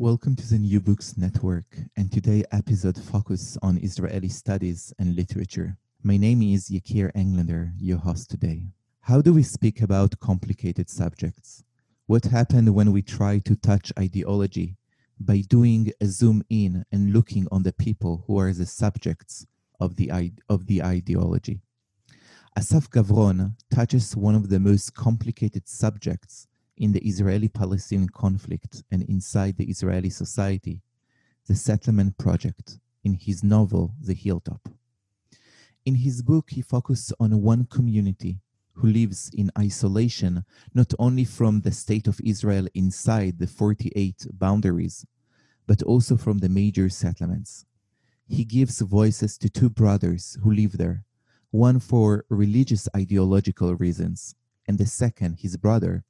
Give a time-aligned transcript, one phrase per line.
[0.00, 5.76] Welcome to the New Books Network, and today episode focus on Israeli studies and literature.
[6.02, 8.62] My name is Yakir Englander, your host today.
[9.02, 11.64] How do we speak about complicated subjects?
[12.06, 14.78] What happened when we try to touch ideology
[15.20, 19.44] by doing a zoom in and looking on the people who are the subjects
[19.80, 21.60] of the, of the ideology?
[22.56, 26.46] Asaf Gavron touches one of the most complicated subjects
[26.80, 30.80] in the Israeli Palestinian conflict and inside the Israeli society,
[31.46, 34.66] the settlement project, in his novel, The Hilltop.
[35.84, 38.38] In his book, he focuses on one community
[38.72, 40.42] who lives in isolation
[40.74, 45.04] not only from the state of Israel inside the 48 boundaries,
[45.66, 47.66] but also from the major settlements.
[48.26, 51.04] He gives voices to two brothers who live there,
[51.50, 54.34] one for religious ideological reasons,
[54.66, 56.04] and the second, his brother,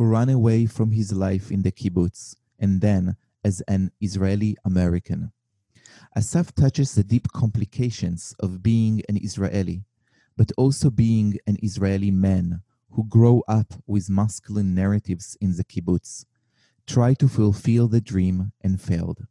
[0.00, 5.30] who ran away from his life in the kibbutz and then as an Israeli American.
[6.16, 9.84] Asaf touches the deep complications of being an Israeli,
[10.38, 12.62] but also being an Israeli man
[12.92, 16.24] who grow up with masculine narratives in the kibbutz,
[16.86, 19.26] try to fulfill the dream and failed.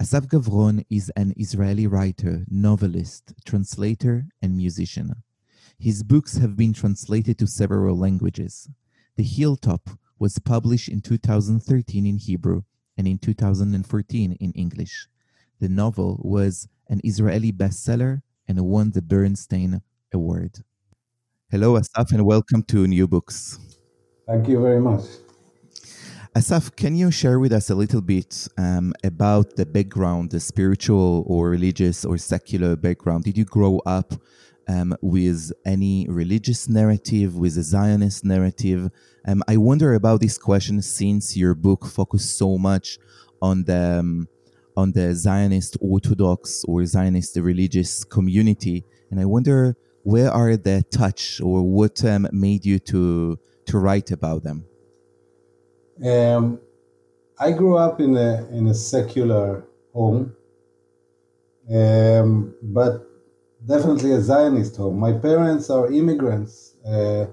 [0.00, 5.14] Asaf Gavron is an Israeli writer, novelist, translator, and musician.
[5.78, 8.68] His books have been translated to several languages.
[9.16, 12.64] The Hilltop was published in 2013 in Hebrew
[12.98, 15.08] and in 2014 in English.
[15.58, 19.80] The novel was an Israeli bestseller and won the Bernstein
[20.12, 20.62] Award.
[21.50, 23.58] Hello, Asaf, and welcome to New Books.
[24.26, 25.04] Thank you very much.
[26.36, 31.24] Asaf, can you share with us a little bit um, about the background, the spiritual
[31.26, 33.24] or religious or secular background?
[33.24, 34.12] Did you grow up
[34.68, 38.90] um, with any religious narrative, with a Zionist narrative.
[39.26, 42.98] Um, I wonder about this question since your book focused so much
[43.40, 44.28] on the um,
[44.76, 51.40] on the Zionist Orthodox or Zionist religious community, and I wonder where are the touch
[51.40, 54.64] or what um, made you to to write about them.
[56.04, 56.60] Um,
[57.38, 60.34] I grew up in a in a secular home,
[61.72, 63.15] um, but
[63.66, 64.98] definitely a Zionist home.
[64.98, 67.26] My parents are immigrants uh,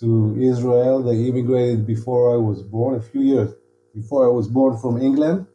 [0.00, 1.02] to Israel.
[1.02, 3.52] They immigrated before I was born, a few years
[3.94, 5.46] before I was born from England.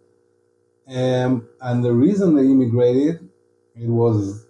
[0.88, 3.28] Um, and the reason they immigrated,
[3.75, 4.46] it was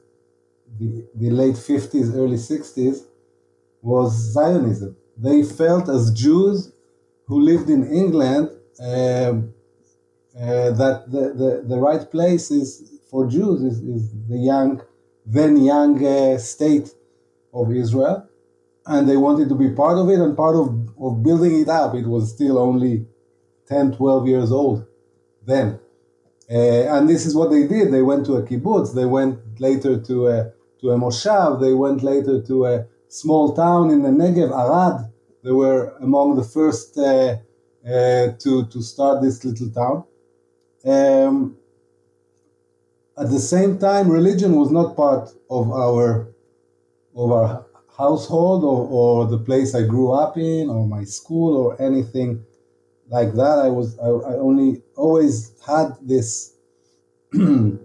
[0.79, 3.05] the, the late 50s, early 60s,
[3.81, 4.95] was Zionism.
[5.17, 6.71] They felt as Jews
[7.27, 8.49] who lived in England
[8.79, 9.53] um,
[10.35, 14.81] uh, that the, the, the right place is for Jews is, is the young
[15.25, 16.93] then young uh, state
[17.53, 18.27] of Israel,
[18.85, 20.67] and they wanted to be part of it and part of,
[20.99, 21.95] of building it up.
[21.95, 23.05] It was still only
[23.67, 24.85] 10, 12 years old
[25.45, 25.79] then.
[26.51, 27.93] Uh, and this is what they did.
[27.93, 30.51] They went to a kibbutz, they went later to a,
[30.81, 35.09] to a moshav, they went later to a small town in the Negev, Arad.
[35.43, 37.37] They were among the first uh,
[37.85, 40.03] uh, to, to start this little town.
[40.85, 41.57] Um,
[43.17, 46.27] at the same time, religion was not part of our
[47.15, 47.65] of our
[47.95, 52.43] household or, or the place I grew up in or my school or anything
[53.09, 53.59] like that.
[53.59, 56.55] I was I, I only always had this.
[57.33, 57.79] um,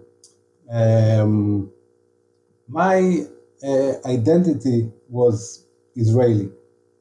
[2.67, 3.25] my
[3.63, 5.65] uh, identity was
[5.95, 6.49] Israeli.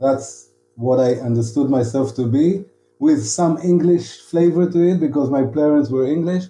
[0.00, 2.64] That's what I understood myself to be,
[2.98, 6.44] with some English flavor to it because my parents were English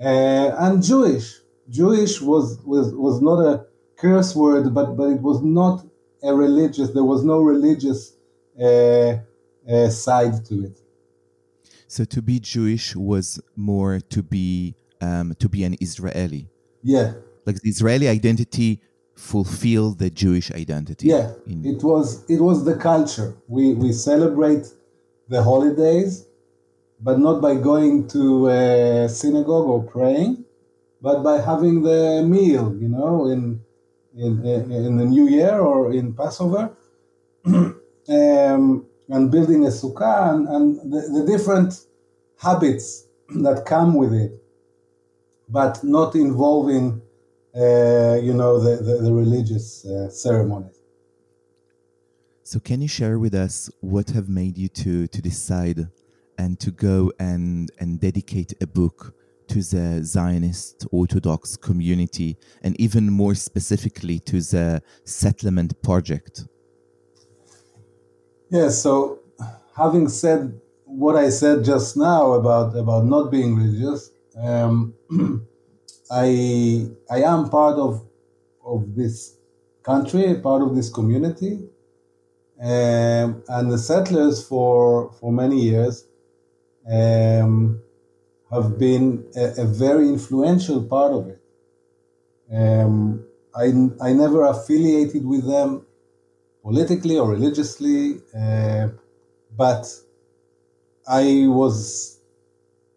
[0.00, 1.40] uh, and Jewish.
[1.68, 3.66] Jewish was, was, was not a
[3.96, 5.84] curse word, but, but it was not
[6.22, 8.14] a religious, there was no religious
[8.60, 9.16] uh,
[9.68, 10.80] uh, side to it.
[11.88, 16.48] So to be Jewish was more to be um, to be an Israeli.
[16.82, 17.12] Yeah.
[17.44, 18.80] Like the Israeli identity
[19.14, 21.08] fulfilled the Jewish identity.
[21.08, 21.32] Yeah.
[21.46, 21.64] In...
[21.64, 23.36] It was it was the culture.
[23.46, 24.66] We we celebrate
[25.28, 26.26] the holidays
[27.00, 30.44] but not by going to a synagogue or praying,
[31.00, 33.60] but by having the meal, you know, in
[34.16, 36.76] in in the New Year or in Passover.
[38.08, 41.86] um, and building a sukkah and, and the, the different
[42.38, 44.32] habits that come with it,
[45.48, 47.00] but not involving,
[47.54, 50.80] uh, you know, the, the, the religious uh, ceremonies.
[52.42, 55.88] So, can you share with us what have made you to to decide
[56.38, 59.14] and to go and and dedicate a book
[59.48, 66.46] to the Zionist Orthodox community, and even more specifically to the settlement project?
[68.50, 68.82] Yes.
[68.82, 69.20] So,
[69.76, 74.94] having said what I said just now about about not being religious, um,
[76.10, 78.04] I I am part of
[78.64, 79.36] of this
[79.82, 81.68] country, part of this community,
[82.60, 86.06] um, and the settlers for for many years
[86.90, 87.80] um,
[88.50, 91.40] have been a, a, very influential part of it.
[92.52, 93.24] Um,
[93.54, 93.66] I,
[94.00, 95.84] I never affiliated with them
[96.62, 98.88] politically or religiously, uh,
[99.56, 99.86] but
[101.08, 102.20] I was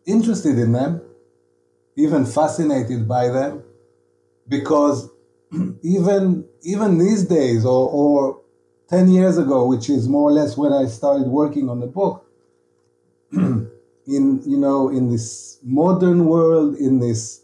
[0.06, 1.02] interested in them,
[1.96, 3.64] even fascinated by them,
[4.48, 5.10] because
[5.82, 8.42] even even these days, or, or
[8.90, 12.26] 10 years ago, which is more or less when I started working on the book,
[14.16, 17.42] in you know in this modern world, in this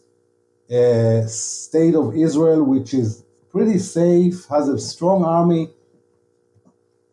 [0.72, 5.70] uh, state of Israel, which is pretty safe, has a strong army,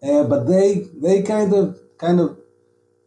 [0.02, 2.38] uh, but they they kind of kind of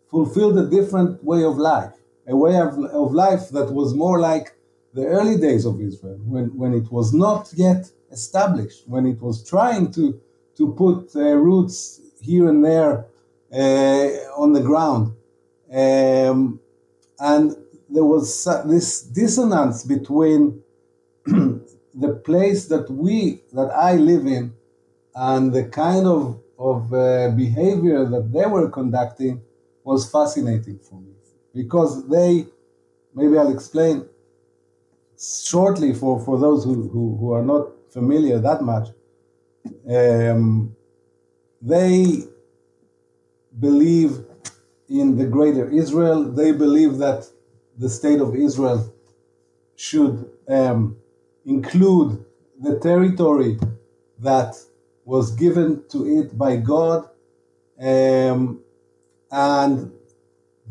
[0.10, 1.94] fulfilled a different way of life,
[2.28, 4.56] a way of, of life that was more like
[4.94, 9.48] the early days of Israel, when, when it was not yet established, when it was
[9.48, 10.20] trying to
[10.58, 13.06] to put uh, roots here and there
[13.52, 14.08] uh,
[14.42, 15.14] on the ground.
[15.72, 16.60] Um,
[17.20, 17.56] and
[17.90, 20.62] there was this dissonance between
[21.26, 24.54] the place that we, that I live in,
[25.16, 29.42] and the kind of, of uh, behavior that they were conducting
[29.84, 31.14] was fascinating for me.
[31.54, 32.48] Because they,
[33.14, 34.06] maybe I'll explain
[35.18, 38.90] shortly for, for those who, who, who are not familiar that much
[39.90, 40.76] um,
[41.62, 42.24] they
[43.60, 44.26] believe
[44.90, 46.24] in the greater Israel.
[46.24, 47.28] They believe that
[47.78, 48.94] the state of Israel
[49.76, 50.98] should um,
[51.46, 52.24] include
[52.62, 53.60] the territory
[54.20, 54.56] that
[55.04, 57.08] was given to it by God,
[57.80, 58.62] um,
[59.32, 59.92] and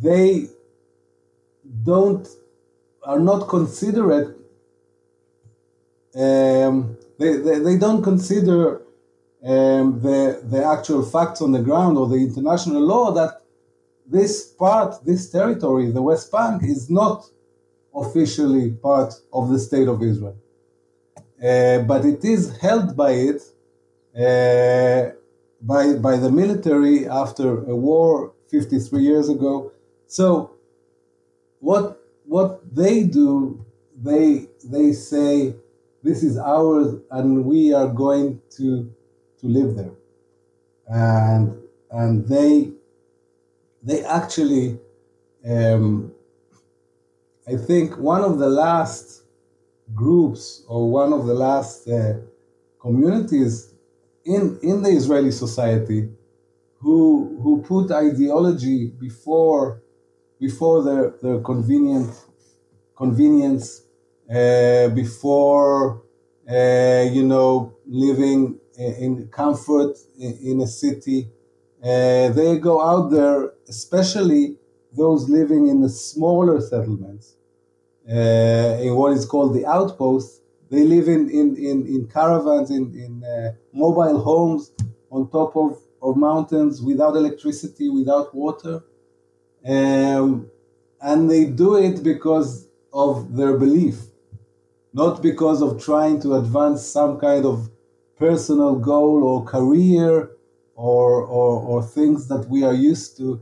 [0.00, 0.46] they
[1.82, 2.26] don't
[3.04, 4.28] are not considerate.
[6.14, 8.82] Um, they, they, they don't consider
[9.44, 13.42] um, the, the actual facts on the ground or the international law that
[14.06, 17.24] this part, this territory, the West Bank, is not
[17.94, 20.36] officially part of the state of Israel.
[21.42, 23.42] Uh, but it is held by it
[24.16, 25.10] uh,
[25.60, 29.72] by, by the military after a war 53 years ago.
[30.06, 30.52] So
[31.60, 33.64] what what they do,
[34.00, 35.54] they they say
[36.02, 38.92] this is ours and we are going to
[39.40, 39.94] to live there.
[40.86, 41.58] And
[41.90, 42.72] and they
[43.84, 44.78] they actually
[45.46, 46.12] um,
[47.46, 49.22] I think one of the last
[49.94, 52.14] groups or one of the last uh,
[52.80, 53.74] communities
[54.24, 56.08] in in the Israeli society
[56.80, 59.82] who who put ideology before
[60.40, 62.10] before their their convenient
[62.96, 63.82] convenience
[64.30, 66.02] uh, before
[66.50, 71.28] uh, you know living in comfort in a city.
[71.84, 74.56] Uh, they go out there, especially
[74.96, 77.36] those living in the smaller settlements,
[78.08, 80.40] uh, in what is called the outposts.
[80.70, 84.72] They live in, in, in, in caravans, in, in uh, mobile homes
[85.10, 88.82] on top of, of mountains without electricity, without water.
[89.66, 90.50] Um,
[91.02, 93.96] and they do it because of their belief,
[94.94, 97.68] not because of trying to advance some kind of
[98.16, 100.33] personal goal or career
[100.74, 103.40] or, or, or things that we are used to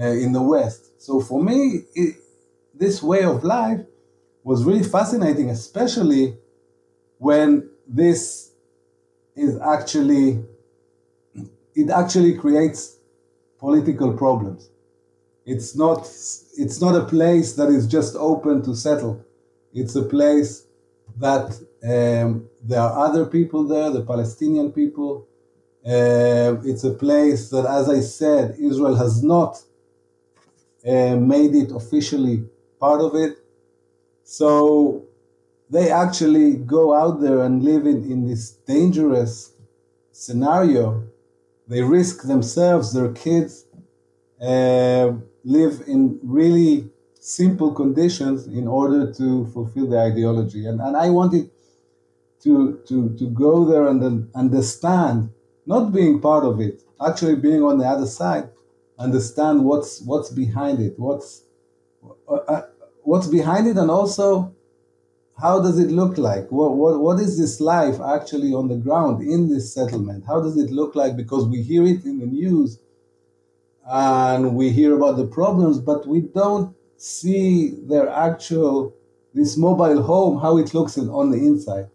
[0.00, 1.00] uh, in the West.
[1.00, 2.16] So for me, it,
[2.74, 3.80] this way of life
[4.44, 6.36] was really fascinating, especially
[7.18, 8.52] when this
[9.34, 10.44] is actually,
[11.74, 12.96] it actually creates
[13.58, 14.70] political problems.
[15.44, 16.00] It's not,
[16.56, 19.24] it's not a place that is just open to settle.
[19.72, 20.66] It's a place
[21.18, 25.26] that um, there are other people there, the Palestinian people.
[25.86, 29.62] Uh, it's a place that, as I said, Israel has not
[30.86, 32.44] uh, made it officially
[32.78, 33.38] part of it.
[34.24, 35.04] So
[35.70, 39.52] they actually go out there and live in, in this dangerous
[40.12, 41.04] scenario.
[41.68, 43.66] They risk themselves, their kids,
[44.40, 45.12] uh,
[45.44, 50.66] live in really simple conditions in order to fulfill the ideology.
[50.66, 51.50] And, and I wanted
[52.42, 55.30] to, to, to go there and understand,
[55.68, 58.48] not being part of it, actually being on the other side,
[58.98, 61.42] understand what's, what's behind it, what's,
[62.26, 62.62] uh, uh
[63.02, 64.54] what's behind it, and also
[65.38, 66.50] how does it look like?
[66.50, 70.24] What, what, what is this life actually on the ground in this settlement?
[70.26, 71.16] How does it look like?
[71.16, 72.80] Because we hear it in the news
[73.86, 78.94] and we hear about the problems, but we don't see their actual,
[79.34, 81.88] this mobile home, how it looks on the inside.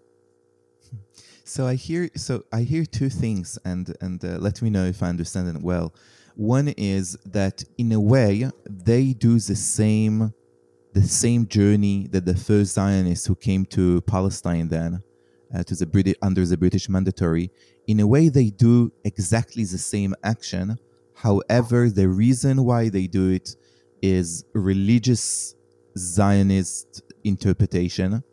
[1.53, 5.03] So I hear, so I hear two things, and and uh, let me know if
[5.03, 5.93] I understand it well.
[6.33, 10.33] One is that in a way they do the same
[10.93, 15.03] the same journey that the first Zionists who came to Palestine then,
[15.53, 17.51] uh, to the British under the British mandatory,
[17.86, 20.79] in a way they do exactly the same action.
[21.13, 23.55] However, the reason why they do it
[24.01, 25.53] is religious
[25.95, 28.24] Zionist interpretation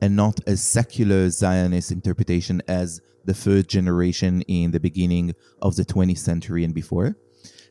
[0.00, 5.84] and not a secular Zionist interpretation as the first generation in the beginning of the
[5.84, 7.16] 20th century and before.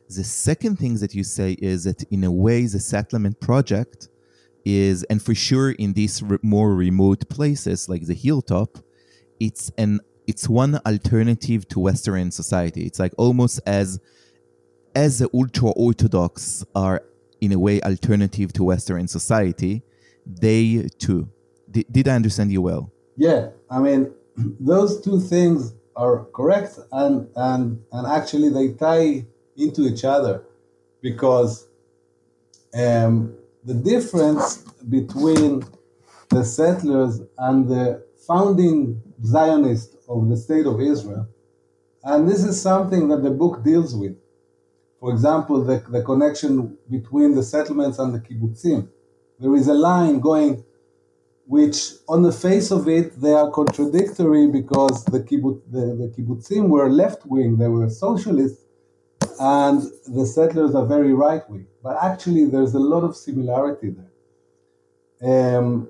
[0.08, 4.08] The second thing that you say is that in a way the settlement project
[4.64, 8.78] is, and for sure in these re- more remote places like the hilltop,
[9.40, 12.84] it's an it's one alternative to Western society.
[12.84, 13.98] It's like almost as
[14.94, 17.02] as the ultra orthodox are
[17.40, 19.82] in a way alternative to Western society,
[20.26, 21.28] they too.
[21.70, 22.92] D- did I understand you well?
[23.16, 24.12] Yeah, I mean
[24.60, 30.44] those two things are correct, and and and actually they tie into each other
[31.02, 31.66] because
[32.74, 33.34] um,
[33.64, 34.58] the difference
[34.88, 35.64] between
[36.30, 41.26] the settlers and the founding Zionists of the state of Israel.
[42.04, 44.16] And this is something that the book deals with.
[45.00, 48.88] For example, the, the connection between the settlements and the kibbutzim.
[49.38, 50.64] There is a line going,
[51.48, 56.90] which on the face of it, they are contradictory because the, the, the kibbutzim were
[56.90, 58.64] left wing, they were socialists,
[59.40, 61.66] and the settlers are very right wing.
[61.82, 65.58] But actually, there's a lot of similarity there.
[65.58, 65.88] Um,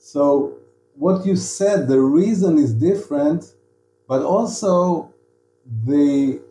[0.00, 0.58] so,
[0.96, 3.54] what you said, the reason is different,
[4.08, 5.14] but also
[5.84, 6.42] the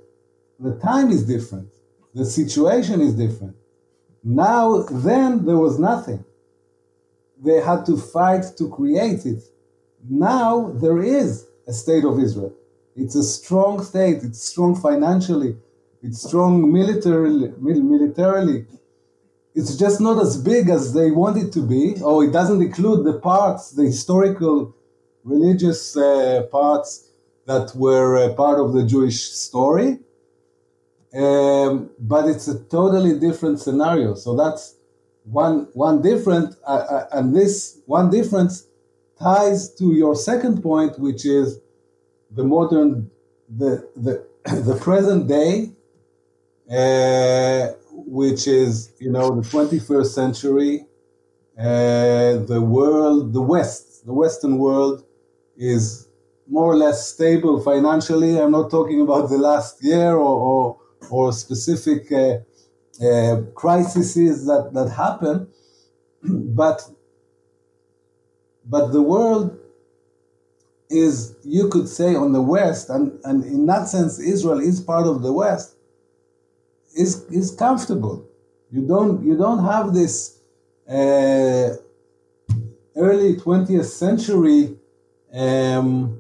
[0.58, 1.70] the time is different.
[2.16, 3.58] The situation is different.
[4.24, 6.24] Now, then, there was nothing.
[7.44, 9.44] They had to fight to create it.
[10.10, 12.54] Now, there is a state of Israel.
[12.96, 15.58] It's a strong state, it's strong financially,
[16.02, 18.66] it's strong militarily, militarily.
[19.54, 23.06] It's just not as big as they want it to be, or it doesn't include
[23.06, 24.76] the parts, the historical,
[25.24, 27.10] religious uh, parts
[27.46, 30.00] that were uh, part of the Jewish story.
[31.14, 34.14] Um, but it's a totally different scenario.
[34.14, 34.76] So that's
[35.32, 38.68] one one different, uh, uh and this one difference
[39.20, 41.60] ties to your second point, which is
[42.32, 43.10] the modern,
[43.50, 44.26] the the
[44.62, 45.72] the present day
[46.70, 50.86] uh, which is, you know, the 21st century.
[51.58, 55.04] Uh, the world, the West, the Western world
[55.58, 56.08] is
[56.48, 58.40] more or less stable financially.
[58.40, 60.78] I'm not talking about the last year or, or,
[61.10, 62.12] or specific
[63.02, 65.48] uh, crises that, that happen,
[66.24, 66.90] but,
[68.66, 69.58] but the world
[70.90, 75.06] is, you could say, on the West, and, and in that sense, Israel is part
[75.06, 75.78] of the West
[76.98, 78.26] is is comfortable.
[78.72, 80.40] You don't you don't have this
[80.90, 81.76] uh,
[82.96, 84.78] early 20th century
[85.34, 86.20] um,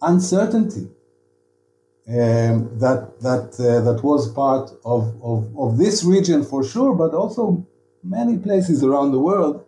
[0.00, 0.88] uncertainty
[2.10, 7.14] um, that that uh, that was part of, of, of this region for sure, but
[7.14, 7.64] also
[8.02, 9.64] many places around the world.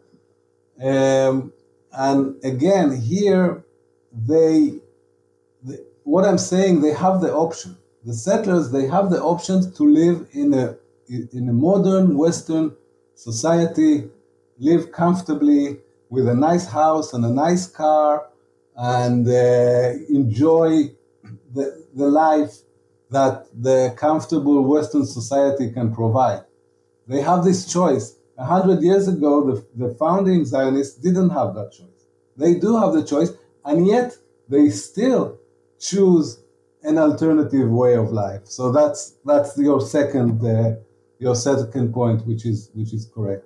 [0.83, 1.53] Um,
[1.93, 3.63] and again, here
[4.13, 4.81] they,
[5.63, 9.85] the, what I'm saying, they have the option the settlers they have the option to
[9.85, 10.77] live in a
[11.09, 12.75] in a modern Western
[13.15, 14.09] society,
[14.59, 18.27] live comfortably with a nice house and a nice car,
[18.77, 20.91] and uh, enjoy
[21.53, 22.53] the, the life
[23.11, 26.45] that the comfortable Western society can provide.
[27.07, 28.17] They have this choice.
[28.39, 32.07] A hundred years ago, the, the founding Zionists didn't have that choice.
[32.37, 33.31] They do have the choice,
[33.65, 34.17] and yet
[34.49, 35.39] they still
[35.79, 36.43] choose
[36.83, 38.43] an alternative way of life.
[38.45, 40.77] So that's that's your second uh,
[41.19, 43.45] your second point, which is which is correct.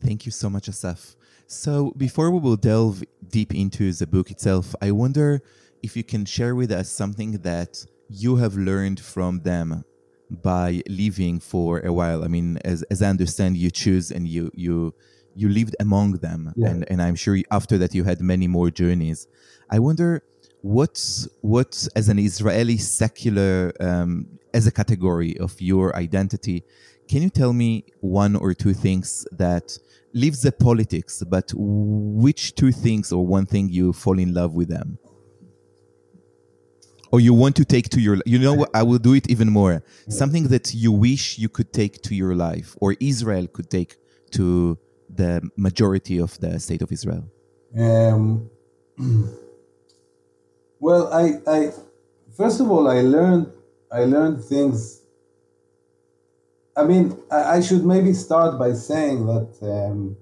[0.00, 1.16] Thank you so much, Asaf.
[1.46, 5.42] So before we will delve deep into the book itself, I wonder
[5.82, 9.84] if you can share with us something that you have learned from them
[10.30, 12.24] by leaving for a while.
[12.24, 14.94] I mean, as, as I understand, you choose and you you
[15.34, 16.68] you lived among them, yeah.
[16.68, 19.26] and and I'm sure after that you had many more journeys.
[19.70, 20.22] I wonder
[20.62, 26.64] what's what as an Israeli secular um, as a category of your identity.
[27.08, 29.76] Can you tell me one or two things that
[30.12, 34.68] leaves the politics, but which two things or one thing you fall in love with
[34.68, 34.98] them?
[37.12, 39.50] Or you want to take to your you know what I will do it even
[39.50, 39.82] more.
[40.08, 43.96] Something that you wish you could take to your life or Israel could take
[44.32, 47.24] to the majority of the state of Israel.
[47.76, 48.50] Um,
[50.78, 51.72] well, I, I
[52.36, 53.52] first of all I learned
[53.90, 55.00] I learned things
[56.76, 60.16] I mean, I, should maybe start by saying that um,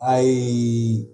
[0.00, 1.06] I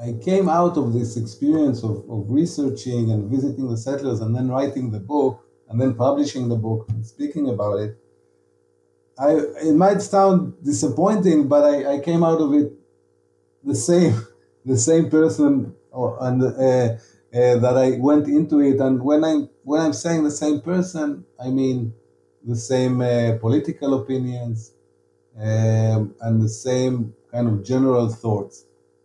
[0.00, 4.48] I came out of this experience of, of researching and visiting the settlers and then
[4.48, 7.96] writing the book and then publishing the book and speaking about it.
[9.18, 9.30] I
[9.68, 12.72] it might sound disappointing, but I, I came out of it
[13.62, 14.26] the same
[14.64, 16.96] the same person or, and uh, uh,
[17.32, 18.80] that I went into it.
[18.80, 21.94] And when I'm when I'm saying the same person, I mean
[22.44, 24.72] the same uh, political opinions
[25.40, 28.64] um, and the same kind of general thoughts.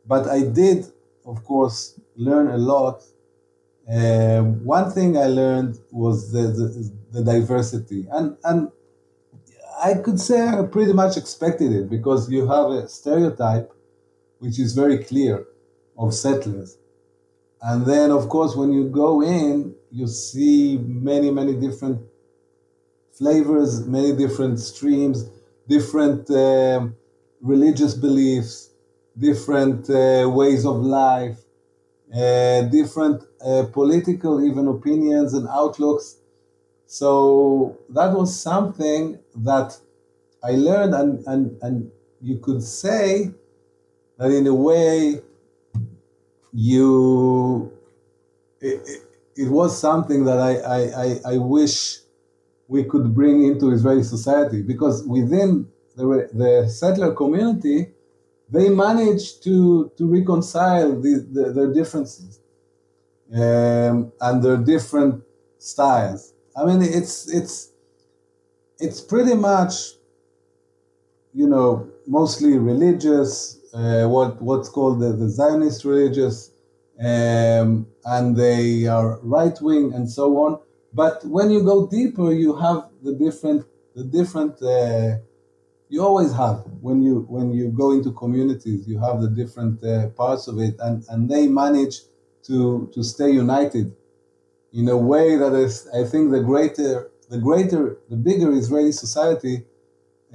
[0.10, 0.88] But I did,
[1.24, 3.04] of course, learn a lot.
[3.88, 8.08] Um, one thing I learned was the, the, the, diversity.
[8.12, 8.72] And, and
[9.84, 13.72] I could say I pretty much expected it because you have a stereotype
[14.40, 15.46] which is very clear
[15.96, 16.78] of settlers.
[17.62, 22.02] And then, of course, when you go in, you see many, many different
[23.12, 25.30] flavors, many different streams,
[25.68, 26.88] different uh,
[27.42, 28.70] religious beliefs,
[29.18, 31.38] different uh, ways of life,
[32.14, 36.18] uh, different uh, political even opinions and outlooks.
[36.86, 39.78] So that was something that
[40.44, 43.32] I learned, and, and, and you could say
[44.18, 45.22] that in a way
[46.52, 47.72] you
[48.62, 49.04] it, it,
[49.36, 52.00] it was something that I, I, I, I wish
[52.68, 57.92] we could bring into Israeli society because within the, the settler community,
[58.52, 62.40] they managed to, to reconcile the, the, their differences
[63.34, 65.24] um, and their different
[65.60, 66.34] styles.
[66.56, 67.72] I mean, it's it's
[68.80, 69.74] it's pretty much,
[71.34, 76.52] you know, mostly religious, uh, what what's called the, the Zionist religious,
[77.00, 80.60] um, and they are right wing and so on.
[80.94, 84.62] But when you go deeper, you have the different the different.
[84.62, 85.18] Uh,
[85.90, 90.10] you always have when you when you go into communities, you have the different uh,
[90.10, 92.02] parts of it, and and they manage
[92.44, 93.96] to to stay united
[94.72, 99.66] in a way that is, I think, the greater the greater the bigger Israeli society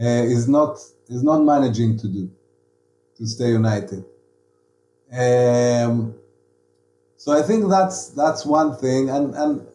[0.00, 2.30] uh, is not is not managing to do
[3.16, 4.04] to stay united.
[5.12, 6.16] Um,
[7.16, 9.66] so I think that's that's one thing, and and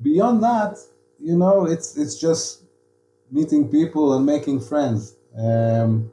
[0.00, 0.78] beyond that,
[1.20, 2.61] you know, it's it's just
[3.32, 5.16] meeting people and making friends.
[5.36, 6.12] Um,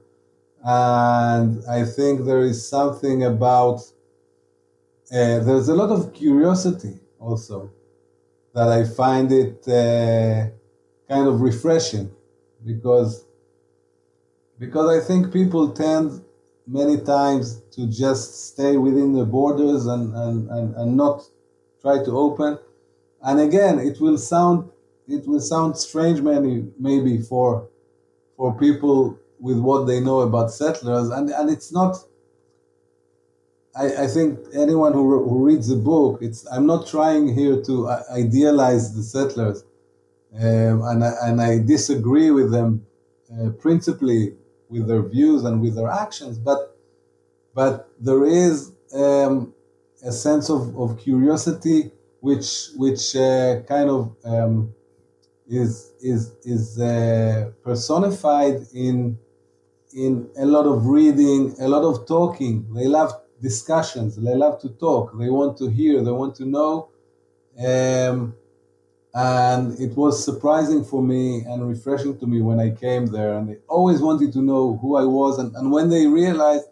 [0.63, 3.81] and I think there is something about
[5.11, 7.71] uh, there's a lot of curiosity also
[8.53, 10.49] that I find it uh,
[11.11, 12.11] kind of refreshing
[12.65, 13.25] because
[14.59, 16.23] because I think people tend
[16.67, 21.23] many times to just stay within the borders and, and, and, and not
[21.81, 22.59] try to open
[23.23, 24.69] and again it will sound
[25.09, 27.67] it will sound strange maybe maybe for
[28.37, 31.09] for people with what they know about settlers.
[31.09, 31.97] And and it's not
[33.75, 37.87] I, I think anyone who, who reads the book it's i'm not trying here to
[37.87, 39.63] uh, idealize the settlers.
[40.35, 42.85] Um, and, I, and i disagree with them
[43.31, 44.33] uh, principally
[44.69, 46.37] with their views and with their actions.
[46.37, 46.77] But
[47.53, 49.53] but there is um,
[50.03, 51.91] a sense of, of curiosity
[52.21, 54.73] which which uh, kind of um,
[55.49, 59.17] is is is uh, personified in
[59.93, 62.71] in a lot of reading, a lot of talking.
[62.73, 64.15] They love discussions.
[64.15, 65.17] They love to talk.
[65.17, 66.03] They want to hear.
[66.03, 66.89] They want to know.
[67.57, 68.35] Um,
[69.13, 73.33] and it was surprising for me and refreshing to me when I came there.
[73.37, 75.39] And they always wanted to know who I was.
[75.39, 76.65] And, and when they realized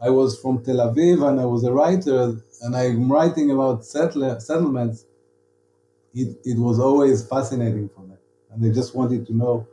[0.00, 4.40] I was from Tel Aviv and I was a writer, and I'm writing about settler,
[4.40, 5.04] settlements,
[6.14, 8.18] it, it was always fascinating for them.
[8.50, 9.66] And they just wanted to know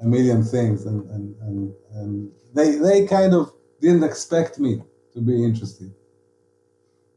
[0.00, 0.86] a million things.
[0.86, 4.82] And, and, and, and they, they kind of didn't expect me
[5.14, 5.92] to be interested.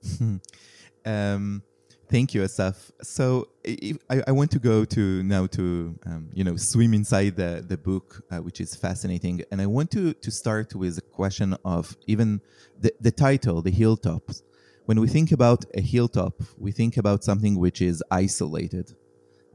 [1.06, 1.64] um,
[2.08, 2.92] Thank you, Asaf.
[3.02, 7.66] So I, I, want to go to now to um, you know swim inside the
[7.68, 11.58] the book, uh, which is fascinating, and I want to to start with a question
[11.66, 12.42] of even
[12.80, 14.44] the the title, the hilltops.
[14.86, 18.96] When we think about a hilltop, we think about something which is isolated.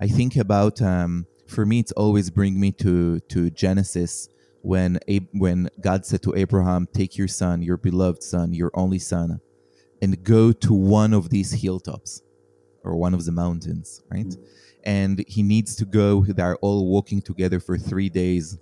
[0.01, 4.29] I think about um, for me, it's always bring me to to Genesis
[4.62, 4.99] when
[5.33, 9.40] when God said to Abraham, "Take your son, your beloved son, your only son,
[10.03, 12.23] and go to one of these hilltops."
[12.85, 14.27] or one of the mountains, right?
[14.27, 14.43] Mm-hmm.
[14.85, 16.25] And he needs to go.
[16.25, 18.59] They're all walking together for three days,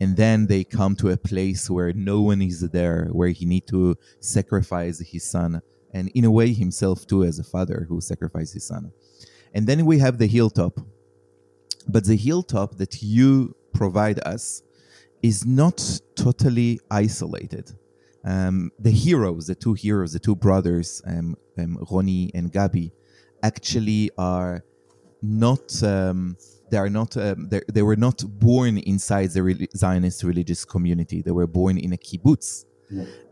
[0.00, 3.66] and then they come to a place where no one is there, where he need
[3.68, 8.54] to sacrifice his son, and in a way himself too, as a father who sacrificed
[8.54, 8.92] his son.
[9.54, 10.80] And then we have the hilltop,
[11.88, 14.62] but the hilltop that you provide us
[15.22, 17.72] is not totally isolated.
[18.24, 22.92] Um, the heroes, the two heroes, the two brothers, um, um, Roni and Gabi,
[23.42, 24.64] actually are
[25.20, 26.36] not um,
[26.70, 31.20] they are not um, they were not born inside the re- Zionist religious community.
[31.22, 32.64] They were born in a kibbutz,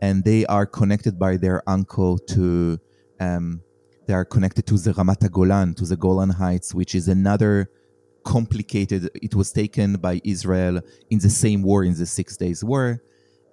[0.01, 2.79] and they are connected by their uncle to
[3.19, 3.61] um,
[4.07, 7.69] they are connected to the Ramat Golan, to the Golan Heights, which is another
[8.23, 9.09] complicated.
[9.15, 13.01] It was taken by Israel in the same war, in the Six Days War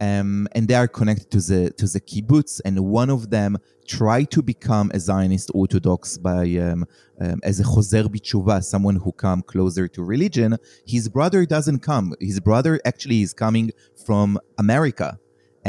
[0.00, 2.60] um, and they are connected to the to the kibbutz.
[2.64, 6.86] And one of them tried to become a Zionist Orthodox by um,
[7.20, 10.58] um, as a chozer b'tshuva, someone who come closer to religion.
[10.86, 12.14] His brother doesn't come.
[12.20, 13.72] His brother actually is coming
[14.04, 15.18] from America,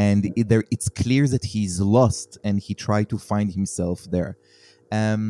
[0.05, 4.31] and it, there, it's clear that he's lost, and he tried to find himself there.
[4.99, 5.21] Um,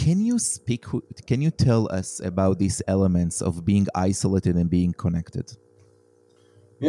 [0.00, 0.82] can you speak?
[1.30, 5.46] Can you tell us about these elements of being isolated and being connected?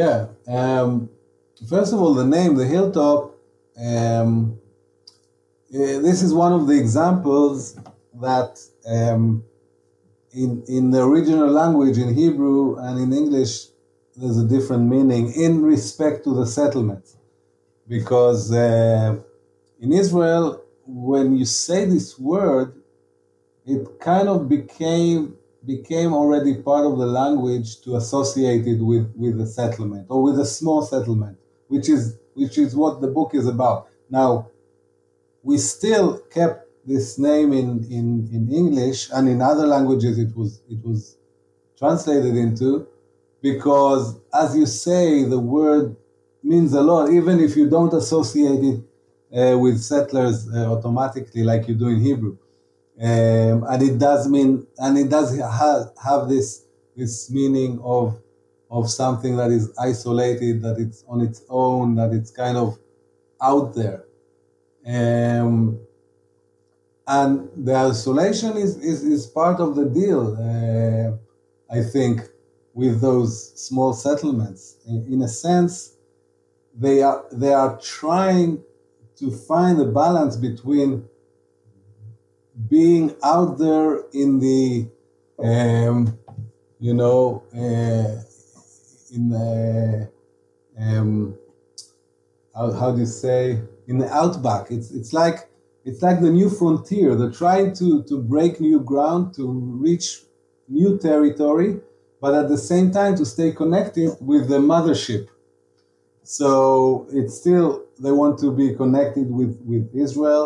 [0.02, 0.17] Yeah.
[0.60, 0.91] Um,
[1.69, 3.19] First of all, the name, the hilltop,
[3.78, 4.60] um,
[5.73, 7.80] uh, this is one of the examples
[8.21, 9.43] that um,
[10.34, 13.54] in, in the original language, in Hebrew and in English,
[14.15, 17.15] there's a different meaning in respect to the settlement.
[17.88, 19.17] Because uh,
[19.80, 22.82] in Israel, when you say this word,
[23.65, 29.38] it kind of became became already part of the language to associate it with, with
[29.38, 31.38] the settlement or with a small settlement
[31.73, 33.88] which is which is what the book is about.
[34.10, 34.49] Now,
[35.43, 40.62] we still kept this name in, in, in English and in other languages it was
[40.69, 41.17] it was
[41.78, 42.88] translated into
[43.43, 45.95] because as you say the word
[46.43, 47.12] means a lot.
[47.12, 48.79] Even if you don't associate it
[49.38, 52.38] uh, with settlers uh, automatically like you do in Hebrew.
[53.01, 58.19] Um, and it does mean and it does ha- have this this meaning of
[58.69, 62.77] of something that is isolated, that it's on its own, that it's kind of
[63.41, 64.03] out there.
[64.86, 65.79] Um,
[67.08, 72.21] and the isolation is, is, is part of the deal, uh, I think,
[72.74, 74.78] with those small settlements.
[74.88, 75.94] In, a sense,
[76.76, 78.64] they are, they are trying
[79.18, 81.08] to find a balance between
[82.70, 84.88] being out there in the,
[85.40, 86.18] um,
[86.80, 88.22] you know, uh,
[89.14, 90.10] in the
[90.80, 91.38] um,
[92.56, 94.72] how, how do you say in the outback.
[94.72, 95.50] It's it's like
[95.86, 97.16] it's like the new frontier.
[97.16, 100.24] They're trying to to break new ground to reach
[100.68, 101.80] new territory,
[102.24, 105.28] but at the same time to stay connected with the mothership.
[106.24, 110.46] So it's still they want to be connected with with Israel.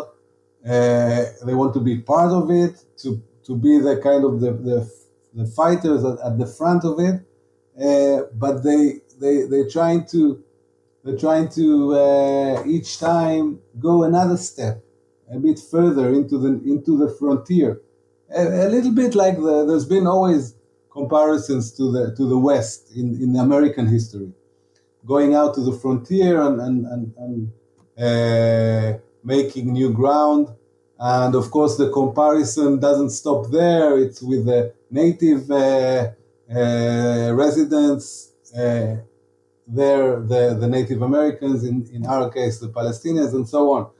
[0.66, 4.50] Uh, they want to be part of it, to to be the kind of the
[4.68, 4.78] the,
[5.38, 7.16] the fighters at, at the front of it,
[7.86, 8.82] uh, but they
[9.20, 10.20] they they're trying to
[11.04, 14.82] they're trying to uh, each time go another step
[15.30, 17.80] a bit further into the into the frontier
[18.34, 20.54] a, a, little bit like the there's been always
[20.90, 24.30] comparisons to the to the west in, in american history
[25.06, 27.52] going out to the frontier and and, and, and
[27.98, 30.48] uh, making new ground
[30.98, 36.10] and of course the comparison doesn't stop there it's with the native uh,
[36.54, 38.96] uh, residents uh,
[39.68, 43.90] there, the, the Native Americans, in, in our case, the Palestinians, and so on.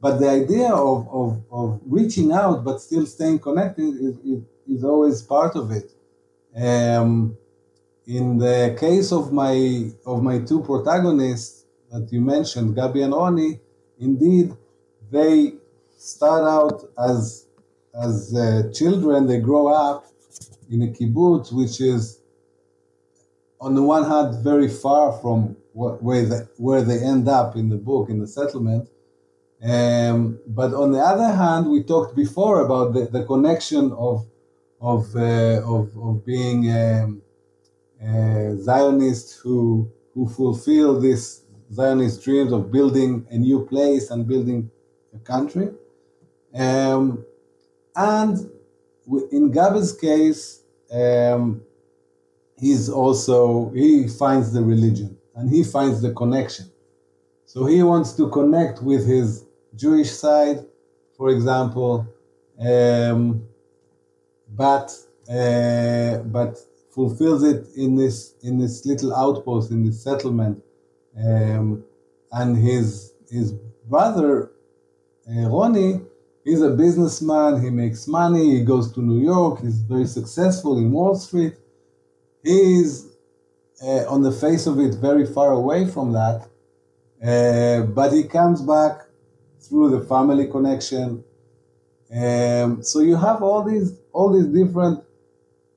[0.00, 4.84] But the idea of, of, of reaching out but still staying connected is, is, is
[4.84, 5.91] always part of it.
[6.56, 7.36] Um,
[8.06, 13.60] in the case of my of my two protagonists that you mentioned, Gabi and Roni,
[13.98, 14.54] indeed,
[15.10, 15.54] they
[15.96, 17.46] start out as
[17.94, 19.26] as uh, children.
[19.26, 20.06] They grow up
[20.70, 22.20] in a kibbutz, which is
[23.60, 27.76] on the one hand very far from where, the, where they end up in the
[27.76, 28.88] book in the settlement,
[29.62, 34.26] Um, but on the other hand, we talked before about the, the connection of
[34.82, 37.22] of, uh, of, of being um,
[38.02, 41.42] a Zionist who who fulfill this
[41.72, 44.70] Zionist dreams of building a new place and building
[45.14, 45.70] a country.
[46.54, 47.24] Um,
[47.96, 48.50] and
[49.30, 50.60] in Gabi's case,
[50.92, 51.62] um,
[52.58, 56.66] he's also he finds the religion and he finds the connection.
[57.46, 60.66] So he wants to connect with his Jewish side,
[61.16, 62.06] for example,
[62.60, 63.46] um,
[64.56, 64.92] but
[65.28, 66.58] uh, but
[66.90, 70.62] fulfills it in this in this little outpost in this settlement,
[71.18, 71.84] um,
[72.32, 73.52] and his his
[73.88, 74.50] brother
[75.28, 76.00] uh, Ronnie
[76.46, 77.62] a businessman.
[77.62, 78.58] He makes money.
[78.58, 79.60] He goes to New York.
[79.60, 81.54] He's very successful in Wall Street.
[82.42, 83.08] He's
[83.82, 86.48] uh, on the face of it very far away from that,
[87.24, 89.02] uh, but he comes back
[89.60, 91.24] through the family connection.
[92.14, 95.02] Um, so you have all these all these different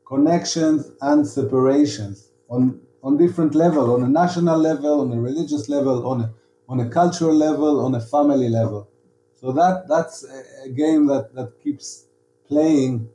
[0.06, 6.08] connections and separations on on different level, on a national level, on a religious level,
[6.08, 6.34] on a
[6.67, 8.89] on a cultural level, on a family level.
[9.36, 10.26] So that that's
[10.65, 12.06] a game that that keeps
[12.48, 13.10] playing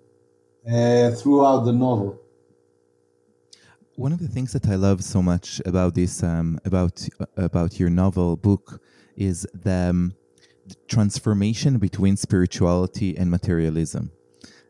[0.67, 2.19] uh, throughout the novel.
[3.97, 7.07] One of the things that I love so much about this um, about
[7.37, 8.81] about your novel book
[9.17, 10.15] is the, um,
[10.89, 14.13] transformation between spirituality and materialism.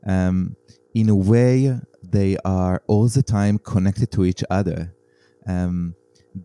[0.07, 0.57] Um,
[0.95, 4.95] in a way, they are all the time connected to each other.
[5.47, 5.95] Um,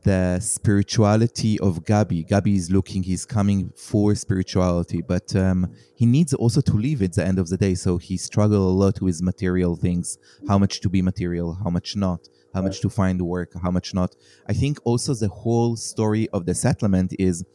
[0.04, 2.28] the spirituality of Gabi.
[2.28, 7.13] Gabi is looking, he's coming for spirituality, but um, he needs also to live at
[7.13, 7.76] the end of the day.
[7.76, 11.96] So he struggles a lot with material things how much to be material, how much
[11.96, 14.15] not, how much to find work, how much not.
[14.48, 17.46] I think also the whole story of the settlement is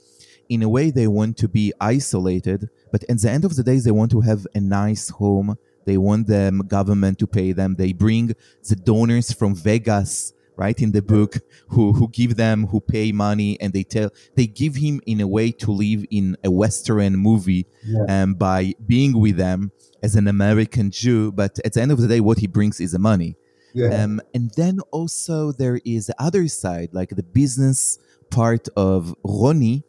[0.51, 3.79] in a way they want to be isolated, but at the end of the day,
[3.79, 5.57] they want to have a nice home.
[5.87, 7.77] They want the government to pay them.
[7.77, 8.35] They bring
[8.69, 13.59] the donors from Vegas right in the book who who give them who pay money
[13.63, 17.67] and they tell they give him in a way to live in a western movie
[17.83, 18.23] yeah.
[18.23, 22.07] um, by being with them as an american jew but at the end of the
[22.07, 23.37] day what he brings is the money
[23.73, 24.03] yeah.
[24.03, 29.83] um, and then also there is the other side like the business part of ronnie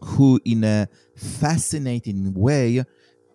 [0.00, 2.84] who in a fascinating way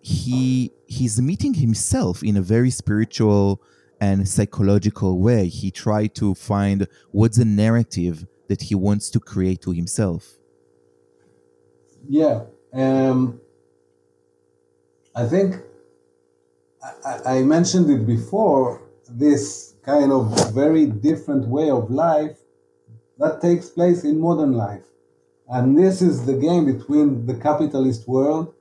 [0.00, 3.62] he he's meeting himself in a very spiritual
[4.00, 5.48] and psychological way.
[5.48, 10.34] He tried to find what's the narrative that he wants to create to himself.
[12.06, 12.42] Yeah,
[12.74, 13.40] um,
[15.14, 15.56] I think
[17.04, 18.82] I, I mentioned it before.
[19.08, 22.38] This kind of very different way of life
[23.18, 24.84] that takes place in modern life,
[25.48, 28.54] and this is the game between the capitalist world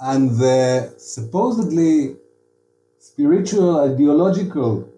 [0.00, 2.16] and the supposedly
[2.98, 4.88] spiritual, ideological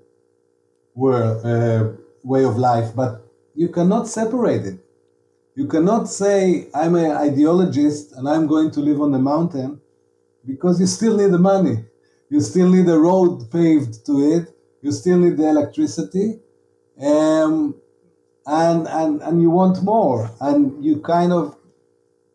[0.94, 1.92] world, uh,
[2.24, 3.22] way of life, but
[3.54, 4.78] you cannot separate it.
[5.54, 9.80] You cannot say, I'm an ideologist and I'm going to live on the mountain
[10.46, 11.84] because you still need the money.
[12.30, 14.56] You still need a road paved to it.
[14.80, 16.40] You still need the electricity.
[17.00, 17.74] Um,
[18.46, 20.30] and, and, and you want more.
[20.40, 21.56] And you kind of,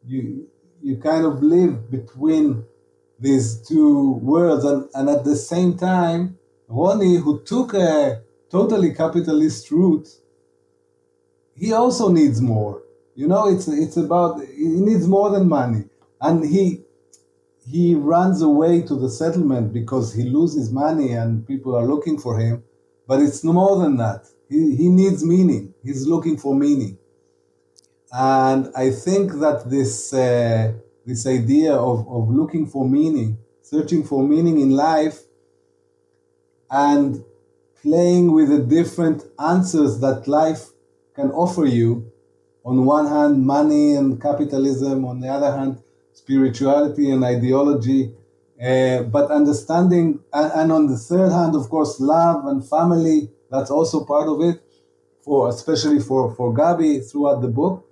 [0.05, 0.47] you,
[0.81, 2.63] you kind of live between
[3.19, 4.63] these two worlds.
[4.63, 10.07] And, and at the same time, Ronnie, who took a totally capitalist route,
[11.55, 12.83] he also needs more.
[13.15, 15.85] You know, it's it's about he needs more than money,
[16.21, 16.83] and he
[17.65, 22.37] he runs away to the settlement because he loses money and people are looking for
[22.39, 22.63] him.
[23.07, 24.27] But it's more than that.
[24.49, 25.73] He he needs meaning.
[25.83, 26.97] He's looking for meaning,
[28.11, 30.13] and I think that this.
[30.13, 30.73] Uh,
[31.07, 35.21] this idea of, of looking for meaning, searching for meaning in life,
[36.69, 37.23] and
[37.81, 40.65] playing with the different answers that life
[41.15, 42.11] can offer you.
[42.65, 45.81] On one hand, money and capitalism, on the other hand,
[46.11, 48.13] spirituality and ideology,
[48.61, 53.71] uh, but understanding, and, and, on the third hand, of course, love and family, that's
[53.71, 54.61] also part of it,
[55.23, 57.85] for especially for, for Gabi throughout the book.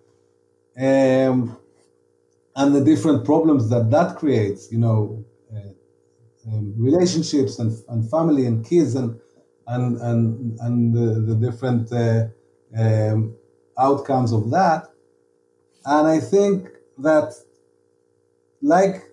[0.78, 1.58] Um,
[2.58, 5.70] and the different problems that that creates, you know, uh,
[6.48, 9.20] um, relationships and, and family and kids and
[9.68, 12.28] and and and the, the different uh,
[12.78, 13.36] um,
[13.78, 14.88] outcomes of that.
[15.86, 17.34] And I think that,
[18.62, 19.04] like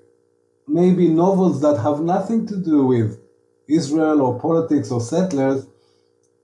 [0.67, 3.21] maybe novels that have nothing to do with
[3.69, 5.67] Israel or politics or settlers,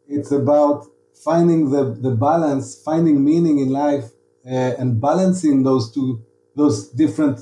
[0.09, 4.11] it's about finding the, the balance, finding meaning in life,
[4.47, 6.25] uh, and balancing those two
[6.57, 7.41] those different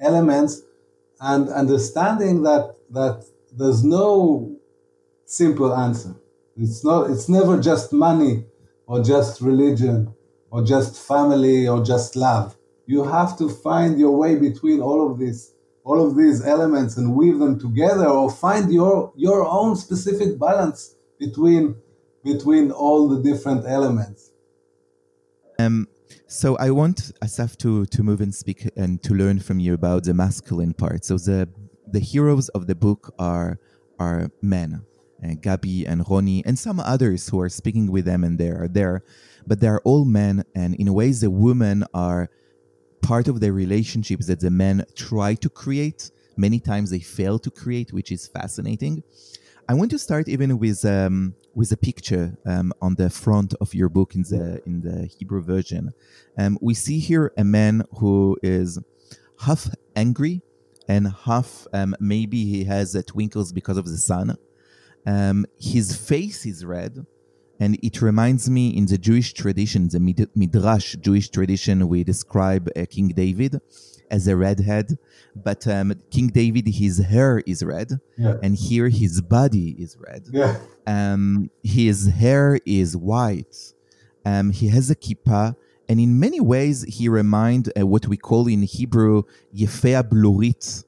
[0.00, 0.62] elements
[1.20, 4.56] and understanding that that there's no
[5.26, 6.14] simple answer.
[6.56, 8.44] It's not it's never just money
[8.86, 10.14] or just religion
[10.50, 12.56] or just family or just love.
[12.86, 15.52] You have to find your way between all of this
[15.84, 20.94] all of these elements and weave them together or find your your own specific balance
[21.18, 21.76] between
[22.24, 24.30] between all the different elements.
[25.58, 25.88] Um
[26.26, 30.04] so I want Asaf to to move and speak and to learn from you about
[30.04, 31.04] the masculine part.
[31.04, 31.48] So the
[31.90, 33.58] the heroes of the book are
[33.98, 34.84] are men,
[35.24, 38.68] uh, Gabi and Roni and some others who are speaking with them and they are
[38.68, 39.02] there,
[39.46, 42.28] but they are all men, and in ways the women are
[43.02, 46.10] part of the relationships that the men try to create.
[46.36, 49.02] Many times they fail to create, which is fascinating.
[49.70, 53.74] I want to start even with um, with a picture um, on the front of
[53.74, 55.92] your book in the in the Hebrew version.
[56.38, 58.78] Um, we see here a man who is
[59.40, 60.40] half angry
[60.88, 64.38] and half um, maybe he has uh, twinkles because of the sun.
[65.06, 67.04] Um, his face is red,
[67.60, 72.86] and it reminds me in the Jewish tradition, the Midrash Jewish tradition, we describe uh,
[72.88, 73.60] King David
[74.10, 74.98] as a redhead,
[75.34, 78.36] but um, King David, his hair is red, yeah.
[78.42, 80.26] and here his body is red.
[80.30, 80.58] Yeah.
[80.86, 83.74] Um, his hair is white.
[84.24, 85.56] Um, he has a kippah,
[85.88, 89.22] and in many ways he reminds uh, what we call in Hebrew
[89.54, 90.84] yefea blurit,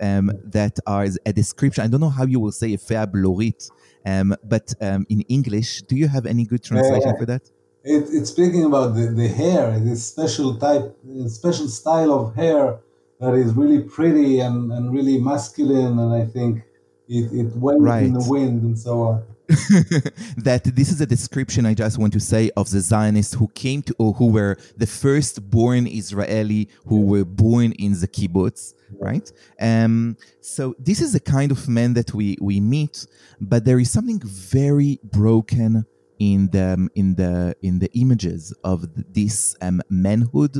[0.00, 1.84] um, that are a description.
[1.84, 3.70] I don't know how you will say yefea blurit,
[4.04, 7.50] um, but um, in English, do you have any good translation uh, for that?
[7.84, 10.96] It, it's speaking about the, the hair, this special type,
[11.28, 12.80] special style of hair
[13.20, 16.62] that is really pretty and, and really masculine, and I think
[17.08, 18.04] it, it went right.
[18.04, 19.24] in the wind and so on.
[20.36, 23.82] that this is a description I just want to say of the Zionists who came
[23.84, 29.32] to, or who were the first born Israeli who were born in the kibbutz, right?
[29.58, 33.06] Um, so this is the kind of men that we, we meet,
[33.40, 35.86] but there is something very broken
[36.18, 40.58] in the in the in the images of this um, manhood.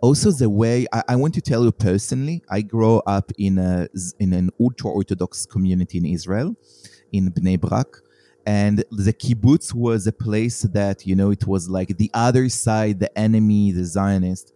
[0.00, 3.88] Also the way I, I, want to tell you personally i grew up in a
[4.20, 6.54] in an ultra orthodox community in israel
[7.12, 7.88] in bnei brak.
[8.46, 13.00] And the kibbutz was a place that you know it was like the other side
[13.00, 14.52] the enemy the zionist.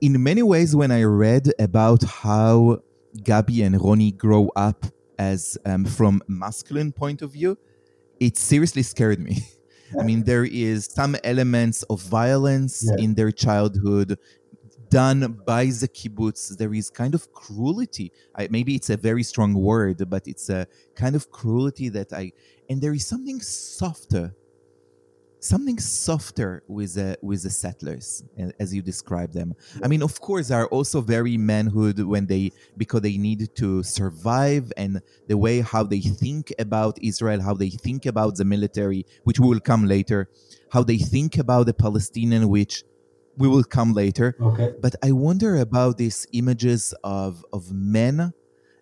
[0.00, 2.82] In many ways when i read about how
[3.16, 4.86] gabi and roni grow up
[5.18, 7.58] as um, from masculine point of view
[8.20, 9.44] it seriously scared me
[9.98, 13.04] I mean, there is some elements of violence yeah.
[13.04, 14.18] in their childhood
[14.90, 16.56] done by the kibbutz.
[16.56, 18.12] There is kind of cruelty.
[18.34, 22.32] I, maybe it's a very strong word, but it's a kind of cruelty that I.
[22.68, 24.34] And there is something softer
[25.40, 28.24] something softer with the with the settlers
[28.58, 29.54] as you describe them.
[29.82, 33.82] I mean of course they are also very manhood when they because they need to
[33.82, 39.06] survive and the way how they think about israel how they think about the military
[39.24, 40.28] which will come later
[40.72, 42.84] how they think about the palestinian which
[43.38, 44.34] we will come later.
[44.40, 44.74] Okay.
[44.80, 48.32] But i wonder about these images of of men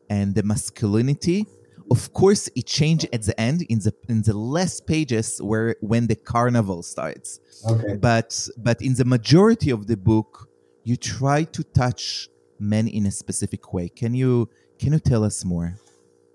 [0.09, 1.47] and the masculinity
[1.91, 6.07] of course, it changed at the end in the in the last pages where when
[6.07, 7.41] the carnival starts.
[7.69, 7.97] Okay.
[7.97, 10.49] But but in the majority of the book,
[10.85, 13.89] you try to touch men in a specific way.
[13.89, 15.79] Can you can you tell us more?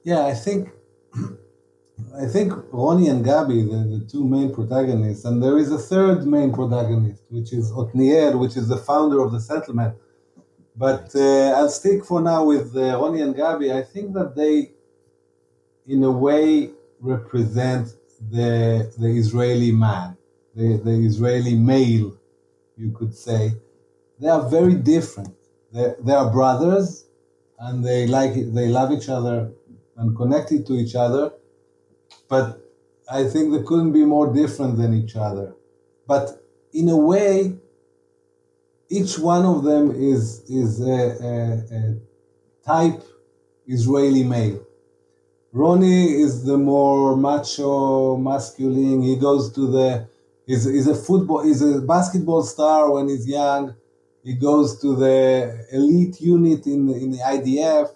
[0.03, 0.69] Yeah, I think
[2.23, 6.25] I think Roni and Gabi, the, the two main protagonists, and there is a third
[6.25, 9.95] main protagonist, which is Otniel, which is the founder of the settlement.
[10.75, 13.75] But uh, I'll stick for now with uh, Roni and Gabi.
[13.75, 14.71] I think that they
[15.88, 17.88] in a way represent
[18.30, 20.17] the the Israeli man,
[20.56, 22.17] the, the Israeli male,
[22.78, 23.54] you could say.
[24.20, 25.36] They are very different.
[25.74, 27.06] They, they are brothers,
[27.58, 29.52] and they like they love each other
[29.98, 31.34] and connected to each other.
[32.30, 32.62] But
[33.10, 35.56] I think they couldn't be more different than each other.
[36.08, 37.56] But in a way,
[38.89, 41.98] each one of them is is a, a, a
[42.65, 43.02] type
[43.65, 44.60] Israeli male
[45.54, 49.02] Roni is the more macho, masculine.
[49.02, 50.08] He goes to the
[50.47, 53.75] he's, he's a football he's a basketball star when he's young.
[54.23, 57.89] He goes to the elite unit in the, in the IDF.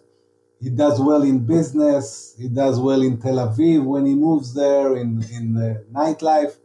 [0.59, 2.35] He does well in business.
[2.37, 6.55] He does well in Tel Aviv when he moves there in, in the nightlife.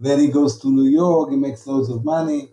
[0.00, 1.30] Then he goes to New York.
[1.30, 2.50] He makes loads of money.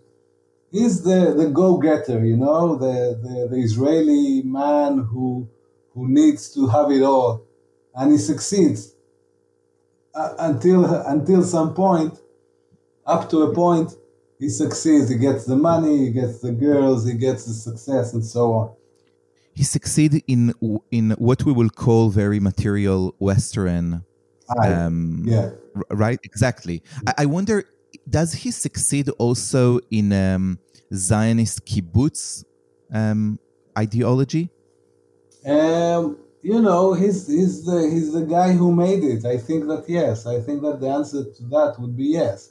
[0.70, 5.48] He's the, the go-getter, you know, the, the, the Israeli man who
[5.94, 7.43] who needs to have it all
[7.94, 8.94] and he succeeds
[10.14, 12.18] uh, until until some point
[13.06, 13.96] up to a point
[14.38, 18.24] he succeeds he gets the money he gets the girls he gets the success and
[18.24, 18.70] so on
[19.54, 20.52] he succeeded in
[20.90, 24.04] in what we will call very material Western.
[24.58, 25.50] Um, yeah.
[25.90, 26.18] Right.
[26.24, 26.82] Exactly.
[27.06, 27.64] I, I, wonder,
[28.08, 30.58] does he succeed also in um,
[30.92, 32.44] Zionist kibbutz
[32.92, 33.38] um,
[33.78, 34.50] ideology?
[35.46, 39.24] Um, you know, he's he's the he's the guy who made it.
[39.24, 40.26] I think that yes.
[40.26, 42.50] I think that the answer to that would be yes.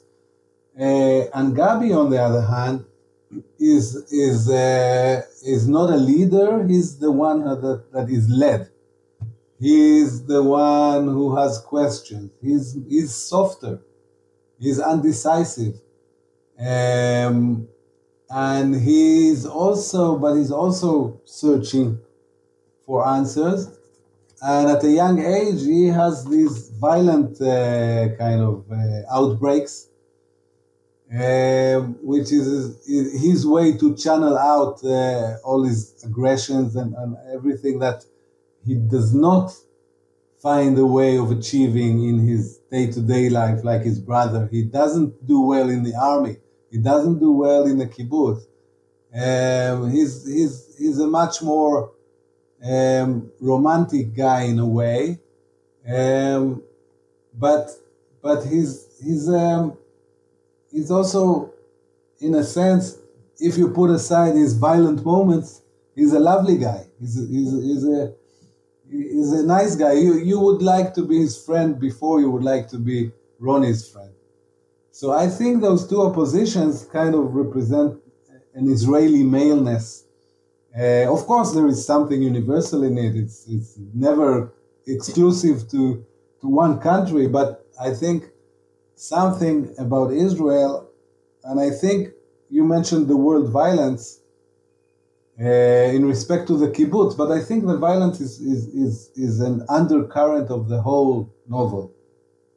[0.77, 2.85] Uh, and Gabi, on the other hand,
[3.59, 6.65] is is uh, is not a leader.
[6.65, 8.71] He's the one that, that is led.
[9.59, 12.31] He's the one who has questions.
[12.41, 13.79] He's he's softer.
[14.59, 15.75] He's undecisive.
[16.59, 17.67] Um,
[18.31, 21.99] and he's also, but he's also searching
[22.87, 23.69] for answers.
[24.45, 29.87] And at a young age, he has these violent uh, kind of uh, outbreaks
[31.13, 37.77] um, which is his way to channel out uh, all his aggressions and, and, everything
[37.79, 38.03] that
[38.65, 39.53] he does not
[40.41, 44.49] find a way of achieving in his day-to-day life like his brother.
[44.51, 46.37] He doesn't do well in the army.
[46.71, 48.41] He doesn't do well in the kibbutz.
[49.13, 51.91] Um, he's, he's, he's a much more
[52.63, 55.19] um, romantic guy in a way.
[55.87, 56.63] Um,
[57.33, 57.69] but,
[58.21, 59.77] but he's, he's, um,
[60.71, 61.53] he's also,
[62.19, 62.97] in a sense,
[63.39, 65.61] if you put aside his violent moments,
[65.95, 66.87] he's a lovely guy.
[66.99, 68.13] He's a, he's a, he's a,
[68.89, 69.93] he's a nice guy.
[69.93, 73.11] You, you would like to be his friend before you would like to be
[73.41, 74.11] Roni's friend.
[74.91, 77.99] So I think those two oppositions kind of represent
[78.53, 80.02] an Israeli maleness.
[80.77, 83.15] Uh, of course, there is something universal in it.
[83.15, 84.53] It's, it's never
[84.87, 86.03] exclusive to,
[86.41, 88.25] to one country, but I think
[88.95, 90.89] something about Israel,
[91.43, 92.09] and I think
[92.49, 94.19] you mentioned the word violence
[95.39, 99.39] uh, in respect to the kibbutz, but I think the violence is, is, is, is
[99.39, 101.91] an undercurrent of the whole novel.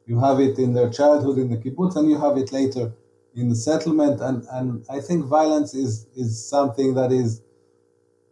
[0.05, 2.93] You have it in their childhood in the kibbutz, and you have it later
[3.35, 7.41] in the settlement, and, and I think violence is, is something that is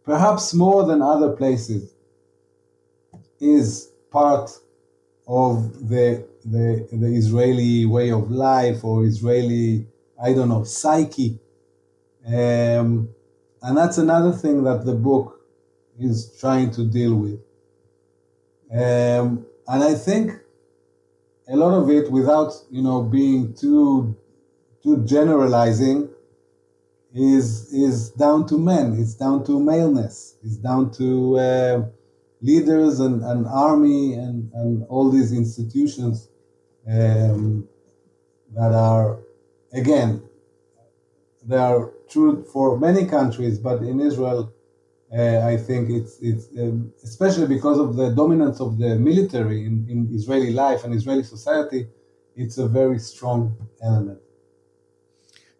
[0.06, 1.92] perhaps more than other places
[3.40, 4.50] is part
[5.28, 9.84] of the the, the Israeli way of life or Israeli,
[10.22, 11.40] I don't know, psyche.
[12.24, 13.08] Um,
[13.62, 15.40] and that's another thing that the book
[15.98, 17.40] is trying to deal with.
[18.70, 20.32] Um, and I think
[21.48, 24.16] a lot of it, without you know being too
[24.84, 26.08] too generalizing,
[27.16, 28.98] is is down to men.
[29.00, 30.36] It's down to maleness.
[30.44, 31.84] It's down to uh,
[32.42, 36.28] leaders and, and army and, and all these institutions
[36.86, 37.66] um,
[38.54, 39.18] that are,
[39.72, 40.22] again,
[41.42, 44.52] they are true for many countries, but in Israel,
[45.16, 49.86] uh, I think it's it's um, especially because of the dominance of the military in,
[49.88, 51.86] in Israeli life and Israeli society,
[52.34, 54.18] it's a very strong element.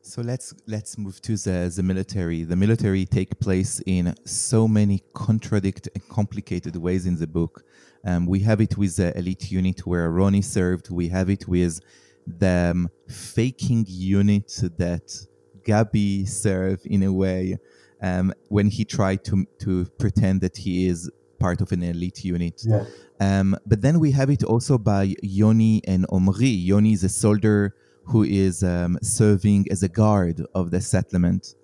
[0.07, 2.45] So let's let's move to the, the military.
[2.45, 7.65] The military take place in so many contradict and complicated ways in the book.
[8.05, 10.91] Um, we have it with the elite unit where Roni served.
[10.91, 11.81] We have it with
[12.25, 14.47] the um, faking unit
[14.79, 15.27] that
[15.65, 17.59] Gabi served in a way
[18.01, 22.63] um, when he tried to to pretend that he is part of an elite unit.
[22.65, 22.85] Yeah.
[23.19, 26.47] Um, but then we have it also by Yoni and Omri.
[26.47, 27.75] Yoni is a soldier
[28.07, 31.55] who is um, serving as a guard of the settlement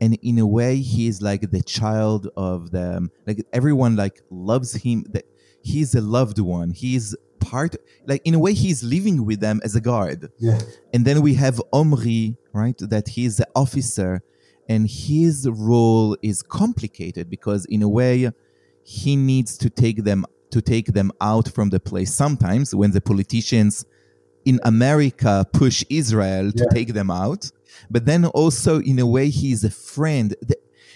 [0.00, 4.20] and in a way he is like the child of the um, like everyone like
[4.30, 5.24] loves him that
[5.62, 6.70] he's a loved one.
[6.70, 7.76] He's part,
[8.06, 10.30] like in a way, he's living with them as a guard.
[10.38, 10.60] Yeah.
[10.92, 12.78] And then we have Omri, right?
[12.78, 14.22] That he's the officer,
[14.68, 18.30] and his role is complicated because in a way,
[18.82, 22.14] he needs to take them to take them out from the place.
[22.14, 23.84] Sometimes when the politicians
[24.48, 26.74] in America push Israel to yeah.
[26.76, 27.50] take them out,
[27.90, 30.34] but then also in a way, he's a friend.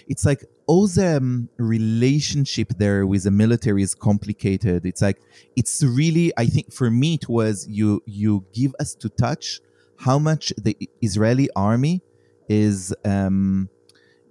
[0.07, 4.85] It's like all the um, relationship there with the military is complicated.
[4.87, 5.19] It's like
[5.55, 6.33] it's really.
[6.35, 8.01] I think for me it was you.
[8.05, 9.61] You give us to touch
[9.97, 12.01] how much the Israeli army
[12.49, 13.69] is um,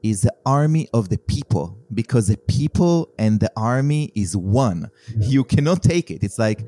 [0.02, 4.90] is the army of the people because the people and the army is one.
[5.16, 5.28] Yeah.
[5.28, 6.24] You cannot take it.
[6.24, 6.66] It's like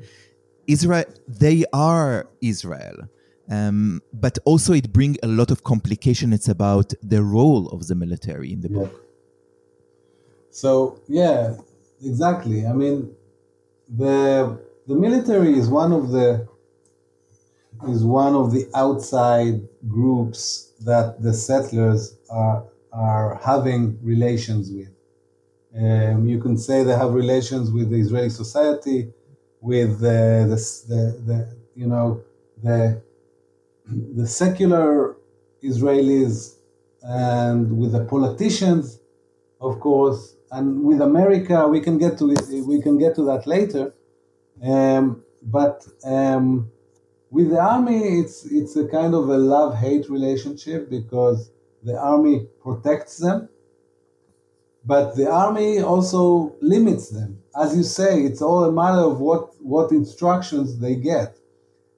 [0.67, 1.05] Israel.
[1.27, 3.09] They are Israel.
[3.49, 6.33] Um, but also it brings a lot of complication.
[6.33, 8.79] It's about the role of the military in the yeah.
[8.79, 9.05] book.
[10.49, 11.57] So yeah,
[12.03, 12.65] exactly.
[12.65, 13.13] I mean,
[13.87, 16.47] the the military is one of the
[17.89, 24.89] is one of the outside groups that the settlers are are having relations with.
[25.77, 29.11] Um, you can say they have relations with the Israeli society,
[29.65, 30.57] with the, the,
[30.91, 31.37] the, the
[31.75, 32.21] you know
[32.63, 33.01] the
[34.19, 35.15] the secular
[35.63, 36.55] Israelis
[37.01, 38.99] and with the politicians,
[39.59, 41.67] of course, and with America.
[41.67, 42.25] We can get to
[42.73, 43.93] we can get to that later.
[44.63, 46.71] Um, but um,
[47.31, 51.51] with the army, it's it's a kind of a love hate relationship because
[51.83, 53.49] the army protects them,
[54.85, 57.39] but the army also limits them.
[57.59, 61.37] As you say, it's all a matter of what what instructions they get.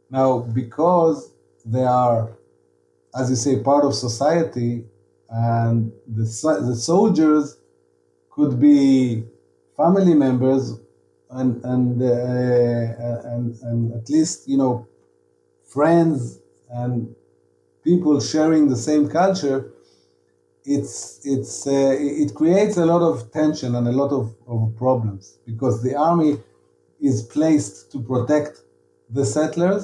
[0.09, 1.31] Now, because
[1.65, 2.37] they are,
[3.13, 4.85] as you say, part of society,
[5.29, 6.23] and the
[6.69, 7.57] the soldiers
[8.29, 9.25] could be
[9.75, 10.79] family members
[11.31, 14.87] and and uh, and and at least you know
[15.65, 17.13] friends and
[17.83, 19.71] people sharing the same culture
[20.75, 25.39] it's it's uh, it creates a lot of tension and a lot of, of problems
[25.45, 26.37] because the army
[26.99, 28.53] is placed to protect
[29.09, 29.83] the settlers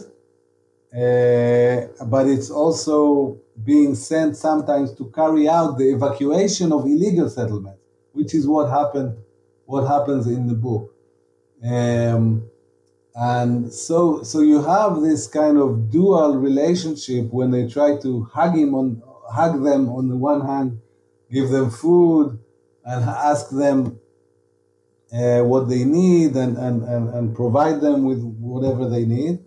[0.94, 7.82] uh, but it's also being sent sometimes to carry out the evacuation of illegal settlements
[8.12, 9.16] which is what happened
[9.66, 10.94] what happens in the book.
[11.64, 12.50] Um,
[13.16, 18.56] and so, so you have this kind of dual relationship when they try to hug
[18.56, 20.80] him on, hug them on the one hand,
[21.32, 22.40] give them food,
[22.86, 24.00] and ask them
[25.14, 29.40] uh, what they need and, and, and, and provide them with whatever they need.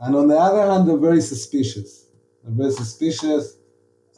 [0.00, 2.06] And on the other hand, they're very suspicious.
[2.42, 3.56] They're very suspicious,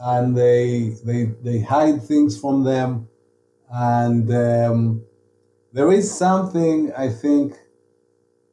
[0.00, 3.08] and they they they hide things from them.
[3.70, 5.02] And um,
[5.72, 7.54] there is something I think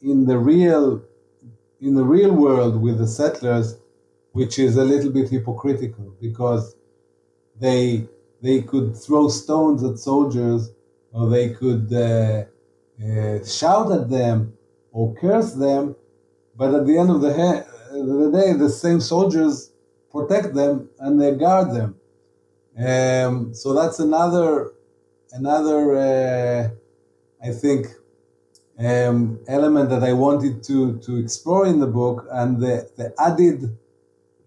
[0.02, 1.02] in the real
[1.82, 3.78] in the real world with the settlers,
[4.34, 6.76] which is a little bit hypocritical because
[7.60, 8.08] they
[8.42, 10.72] they could throw stones at soldiers
[11.14, 12.44] or they could uh,
[13.02, 14.54] uh, shout at them
[14.92, 15.96] or curse them,
[16.56, 19.72] but at the end of the, the day, the same soldiers
[20.12, 21.96] protect them and they guard them.
[22.78, 24.74] Um, so that's another
[25.32, 26.70] another uh,
[27.44, 27.88] I think
[28.80, 33.78] um, element that I wanted to to explore in the book, and the, the added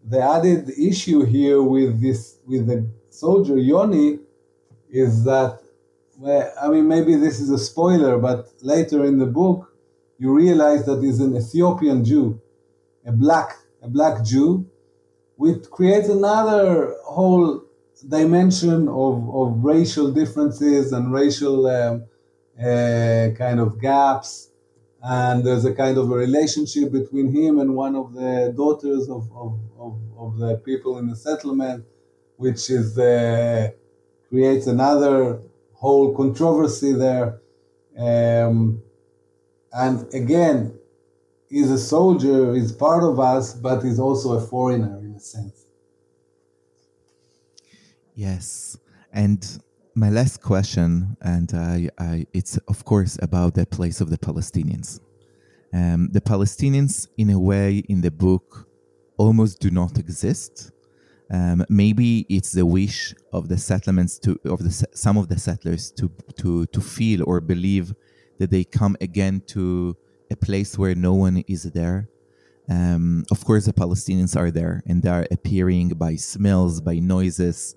[0.09, 4.19] the added issue here with this with the soldier Yoni
[4.91, 5.61] is that
[6.19, 9.73] well, I mean maybe this is a spoiler, but later in the book
[10.19, 12.41] you realize that he's an Ethiopian Jew,
[13.05, 14.67] a black a black Jew,
[15.37, 17.63] which creates another whole
[18.09, 22.05] dimension of, of racial differences and racial um,
[22.59, 24.46] uh, kind of gaps,
[25.09, 29.31] and there's a kind of a relationship between him and one of the daughters of,
[29.33, 31.85] of, of, of the people in the settlement,
[32.39, 33.71] which is uh,
[34.29, 35.41] creates another
[35.75, 37.41] whole controversy there.
[37.97, 38.83] Um,
[39.73, 40.77] and again,
[41.49, 45.67] he's a soldier, he's part of us, but he's also a foreigner in a sense.
[48.17, 48.77] Yes.
[49.13, 49.63] And
[49.97, 55.01] my last question, and I, I, it's of course about the place of the Palestinians.
[55.73, 58.69] Um, the Palestinians, in a way, in the book,
[59.17, 60.71] almost do not exist.
[61.33, 65.91] Um, maybe it's the wish of the settlements to of the some of the settlers
[65.93, 67.95] to to to feel or believe
[68.39, 69.97] that they come again to
[70.31, 72.09] a place where no one is there.
[72.69, 77.75] Um, of course, the Palestinians are there, and they are appearing by smells, by noises,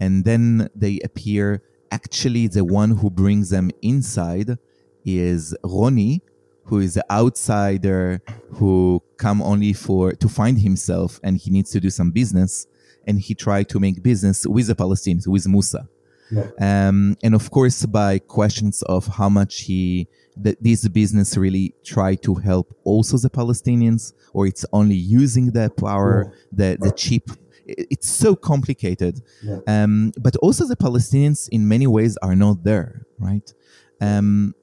[0.00, 1.62] and then they appear.
[1.90, 4.58] Actually, the one who brings them inside
[5.04, 6.20] is Roni,
[6.64, 8.20] who is the outsider
[8.54, 12.66] who come only for to find himself, and he needs to do some business,
[13.06, 15.88] and he tried to make business with the Palestinians, with Musa.
[16.30, 16.48] Yeah.
[16.60, 22.16] Um, and of course, by questions of how much he that this business really try
[22.16, 27.30] to help also the Palestinians, or it's only using the power, the the cheap
[27.66, 29.22] it's so complicated.
[29.42, 29.58] Yeah.
[29.66, 33.52] Um, but also the Palestinians in many ways are not there, right?
[34.00, 34.54] Um,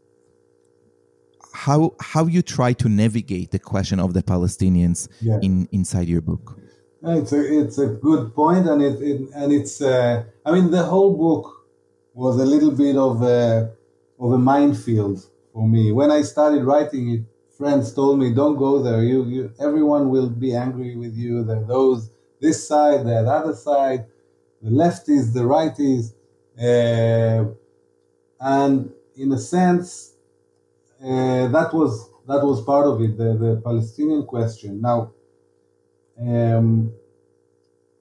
[1.54, 5.40] how how you try to navigate the question of the Palestinians yeah.
[5.42, 6.58] in inside your book?
[7.04, 10.84] It's a it's a good point, and it, it and it's uh, I mean the
[10.84, 11.68] whole book
[12.14, 13.72] was a little bit of a
[14.20, 17.22] of a minefield for me when I started writing it.
[17.58, 19.04] Friends told me, "Don't go there.
[19.04, 21.44] You, you everyone will be angry with you.
[21.44, 22.10] There those
[22.42, 24.06] this side, that other side,
[24.62, 26.14] the lefties, the righties,
[26.60, 27.52] uh,
[28.40, 30.14] and in a sense,
[31.04, 34.82] uh, that was that was part of it, the, the Palestinian question.
[34.82, 35.12] Now,
[36.20, 36.94] um,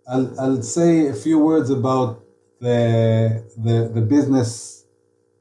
[0.08, 2.22] I'll, I'll say a few words about
[2.60, 4.84] the, the, the business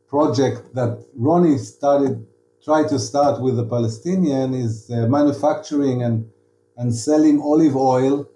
[0.07, 2.25] project that Roni started,
[2.63, 6.29] tried to start with the Palestinian is uh, manufacturing and,
[6.77, 8.27] and selling olive oil.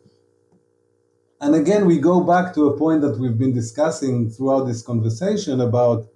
[1.44, 5.60] And again, we go back to a point that we've been discussing throughout this conversation
[5.60, 6.08] about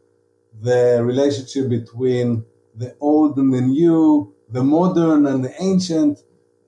[0.62, 6.20] the relationship between the old and the new, the modern and the ancient,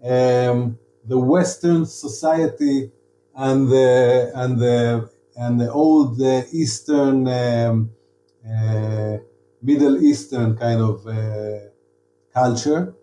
[0.04, 2.92] um, the Western society
[3.34, 7.92] and the and the and the old uh, Eastern, um,
[8.46, 9.20] uh,
[9.62, 11.60] Middle Eastern kind of uh,
[12.34, 12.94] culture.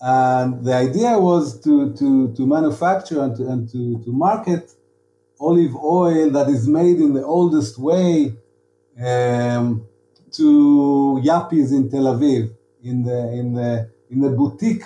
[0.00, 4.70] And the idea was to, to, to manufacture and, to, and to, to market
[5.40, 8.34] olive oil that is made in the oldest way
[9.04, 9.86] um,
[10.32, 14.84] to yuppies in Tel Aviv, in the, in the, in the boutique,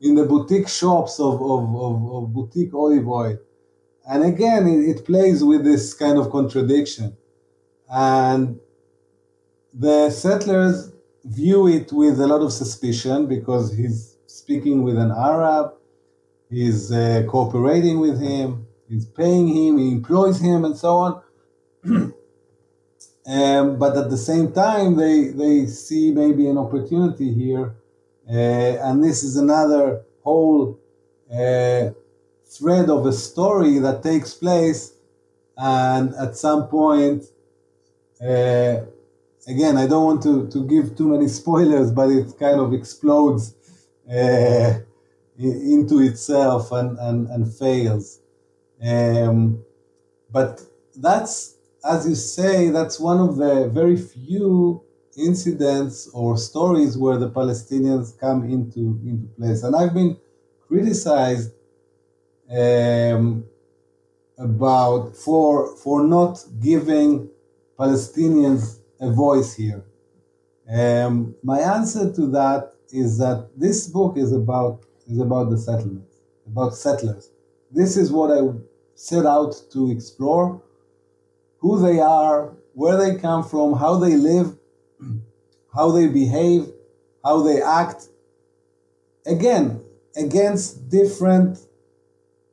[0.00, 3.38] in the boutique shops of, of, of, of boutique olive oil.
[4.08, 7.16] And again, it, it plays with this kind of contradiction.
[7.88, 8.58] And
[9.72, 10.92] the settlers
[11.24, 15.74] view it with a lot of suspicion because he's speaking with an Arab,
[16.50, 18.61] he's uh, cooperating with him,
[18.92, 21.22] he's paying him, he employs him, and so on.
[23.26, 27.74] um, but at the same time, they, they see maybe an opportunity here.
[28.28, 30.78] Uh, and this is another whole
[31.32, 31.90] uh,
[32.46, 34.92] thread of a story that takes place,
[35.56, 37.24] and at some point,
[38.20, 38.76] uh,
[39.48, 43.54] again, I don't want to, to give too many spoilers, but it kind of explodes
[44.08, 44.78] uh,
[45.38, 48.21] into itself and, and, and fails.
[48.84, 49.64] Um,
[50.30, 50.62] but
[50.96, 54.82] that's, as you say, that's one of the very few
[55.16, 59.62] incidents or stories where the Palestinians come into, into place.
[59.62, 60.16] And I've been
[60.66, 61.52] criticized
[62.50, 63.44] um,
[64.38, 67.28] about for for not giving
[67.78, 69.84] Palestinians a voice here.
[70.68, 76.16] Um, my answer to that is that this book is about is about the settlements,
[76.46, 77.30] about settlers.
[77.70, 78.40] This is what I
[79.08, 80.62] set out to explore:
[81.58, 84.56] who they are, where they come from, how they live,
[85.76, 86.62] how they behave,
[87.24, 88.08] how they act.
[89.24, 89.80] Again,
[90.16, 91.58] against different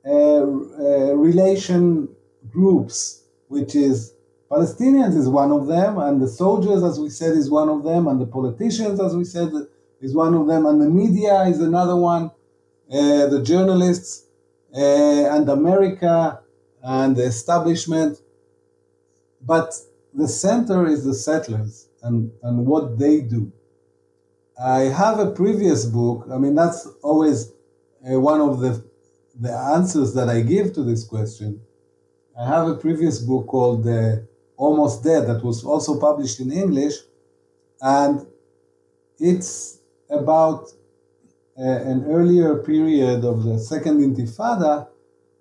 [0.05, 2.07] uh, uh, relation
[2.49, 4.13] groups, which is
[4.51, 8.07] Palestinians is one of them, and the soldiers, as we said, is one of them,
[8.07, 9.51] and the politicians, as we said,
[10.01, 12.31] is one of them, and the media is another one,
[12.91, 14.25] uh, the journalists,
[14.73, 16.41] and America,
[16.83, 18.19] and the establishment.
[19.41, 19.73] But
[20.13, 23.51] the center is the settlers and, and what they do.
[24.61, 27.51] I have a previous book, I mean, that's always
[28.05, 28.83] uh, one of the
[29.39, 31.61] the answers that I give to this question.
[32.37, 34.17] I have a previous book called uh,
[34.57, 36.95] Almost Dead that was also published in English,
[37.81, 38.25] and
[39.17, 40.78] it's about uh,
[41.59, 44.87] an earlier period of the Second Intifada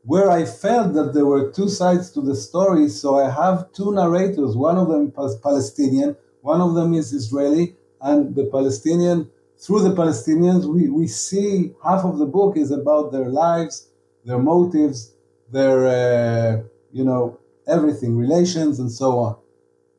[0.05, 2.89] where I felt that there were two sides to the story.
[2.89, 4.57] So I have two narrators.
[4.57, 9.95] One of them is Palestinian, one of them is Israeli, and the Palestinian through the
[9.95, 13.89] Palestinians, we, we see half of the book is about their lives,
[14.25, 15.13] their motives,
[15.51, 16.63] their, uh,
[16.93, 19.37] you know, everything, relations, and so on.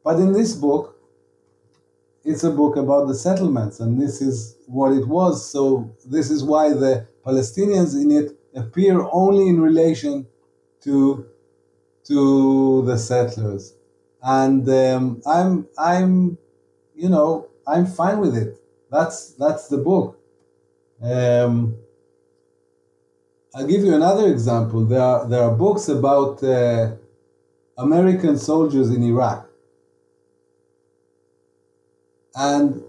[0.03, 0.97] But in this book,
[2.24, 5.49] it's a book about the settlements, and this is what it was.
[5.51, 10.28] So, this is why the Palestinians in it appear only in relation
[10.84, 11.26] to,
[12.05, 13.74] to the settlers.
[14.22, 16.38] And um, I'm, I'm,
[16.95, 18.57] you know, I'm fine with it.
[18.91, 20.20] That's that's the book.
[21.01, 21.78] Um,
[23.53, 24.86] I'll give you another example.
[24.86, 26.95] There are there are books about uh,
[27.78, 29.49] American soldiers in Iraq,
[32.40, 32.82] and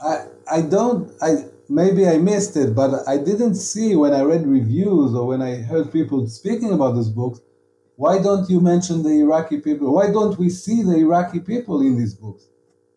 [0.00, 4.46] I I don't I maybe I missed it, but I didn't see when I read
[4.46, 7.40] reviews or when I heard people speaking about these books.
[7.96, 9.92] Why don't you mention the Iraqi people?
[9.92, 12.44] Why don't we see the Iraqi people in these books?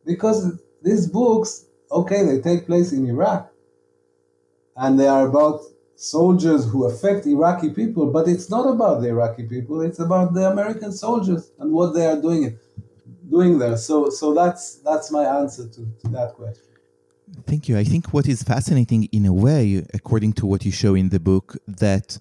[0.06, 3.52] Because these books okay, they take place in Iraq
[4.78, 5.62] and they are about
[5.96, 10.46] soldiers who affect Iraqi people, but it's not about the Iraqi people, it's about the
[10.52, 12.58] American soldiers and what they are doing
[13.30, 13.78] doing there.
[13.78, 16.66] So so that's that's my answer to, to that question.
[17.46, 17.78] Thank you.
[17.78, 21.20] I think what is fascinating in a way, according to what you show in the
[21.20, 22.18] book, that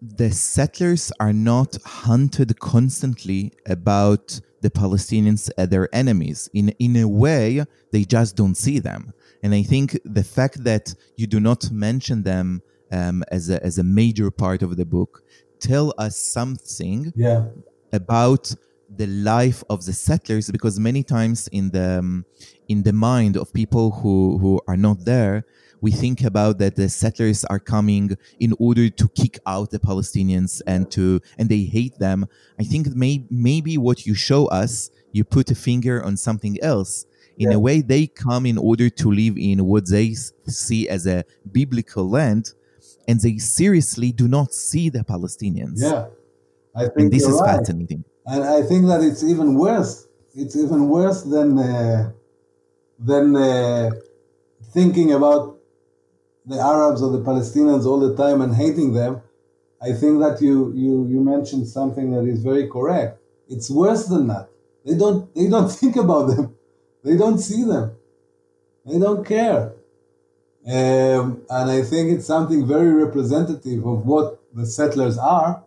[0.00, 6.48] the settlers are not hunted constantly about the Palestinians as their enemies.
[6.52, 9.12] In, in a way, they just don't see them.
[9.42, 13.78] And I think the fact that you do not mention them um, as, a, as
[13.78, 15.22] a major part of the book
[15.60, 17.46] tell us something yeah.
[17.92, 18.54] about
[18.96, 22.24] the life of the settlers because many times in the um,
[22.68, 25.44] in the mind of people who who are not there
[25.80, 30.60] we think about that the settlers are coming in order to kick out the palestinians
[30.66, 32.26] and to and they hate them.
[32.58, 37.06] I think may, maybe what you show us you put a finger on something else.
[37.38, 37.56] In Yeah.
[37.56, 40.14] a way they come in order to live in what they
[40.46, 42.52] see as a biblical land
[43.06, 45.78] and they seriously do not see the palestinians.
[45.80, 46.06] Yeah,
[46.74, 47.56] I think and this is right.
[47.58, 50.06] fascinating and I think that it's even worse.
[50.34, 52.12] It's even worse than uh,
[52.98, 53.90] than uh,
[54.74, 55.58] thinking about
[56.44, 59.22] the Arabs or the Palestinians all the time and hating them.
[59.80, 63.18] I think that you you you mentioned something that is very correct.
[63.48, 64.48] It's worse than that.
[64.84, 66.54] They don't they don't think about them.
[67.04, 67.92] They don't see them.
[68.84, 69.72] They don't care.
[70.66, 75.64] Um, and I think it's something very representative of what the settlers are.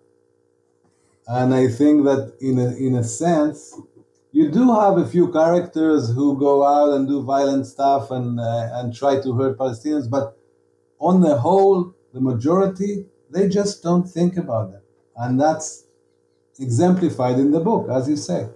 [1.27, 3.79] And I think that in a, in a sense,
[4.31, 8.69] you do have a few characters who go out and do violent stuff and, uh,
[8.73, 10.37] and try to hurt Palestinians, but
[10.99, 14.81] on the whole, the majority, they just don't think about them.
[15.15, 15.85] And that's
[16.59, 18.49] exemplified in the book, as you say.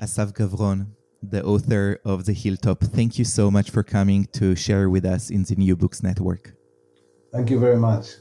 [0.00, 0.88] Asaf Gavron,
[1.22, 5.30] the author of The Hilltop, thank you so much for coming to share with us
[5.30, 6.54] in the New Books Network.
[7.32, 8.16] Thank you very much.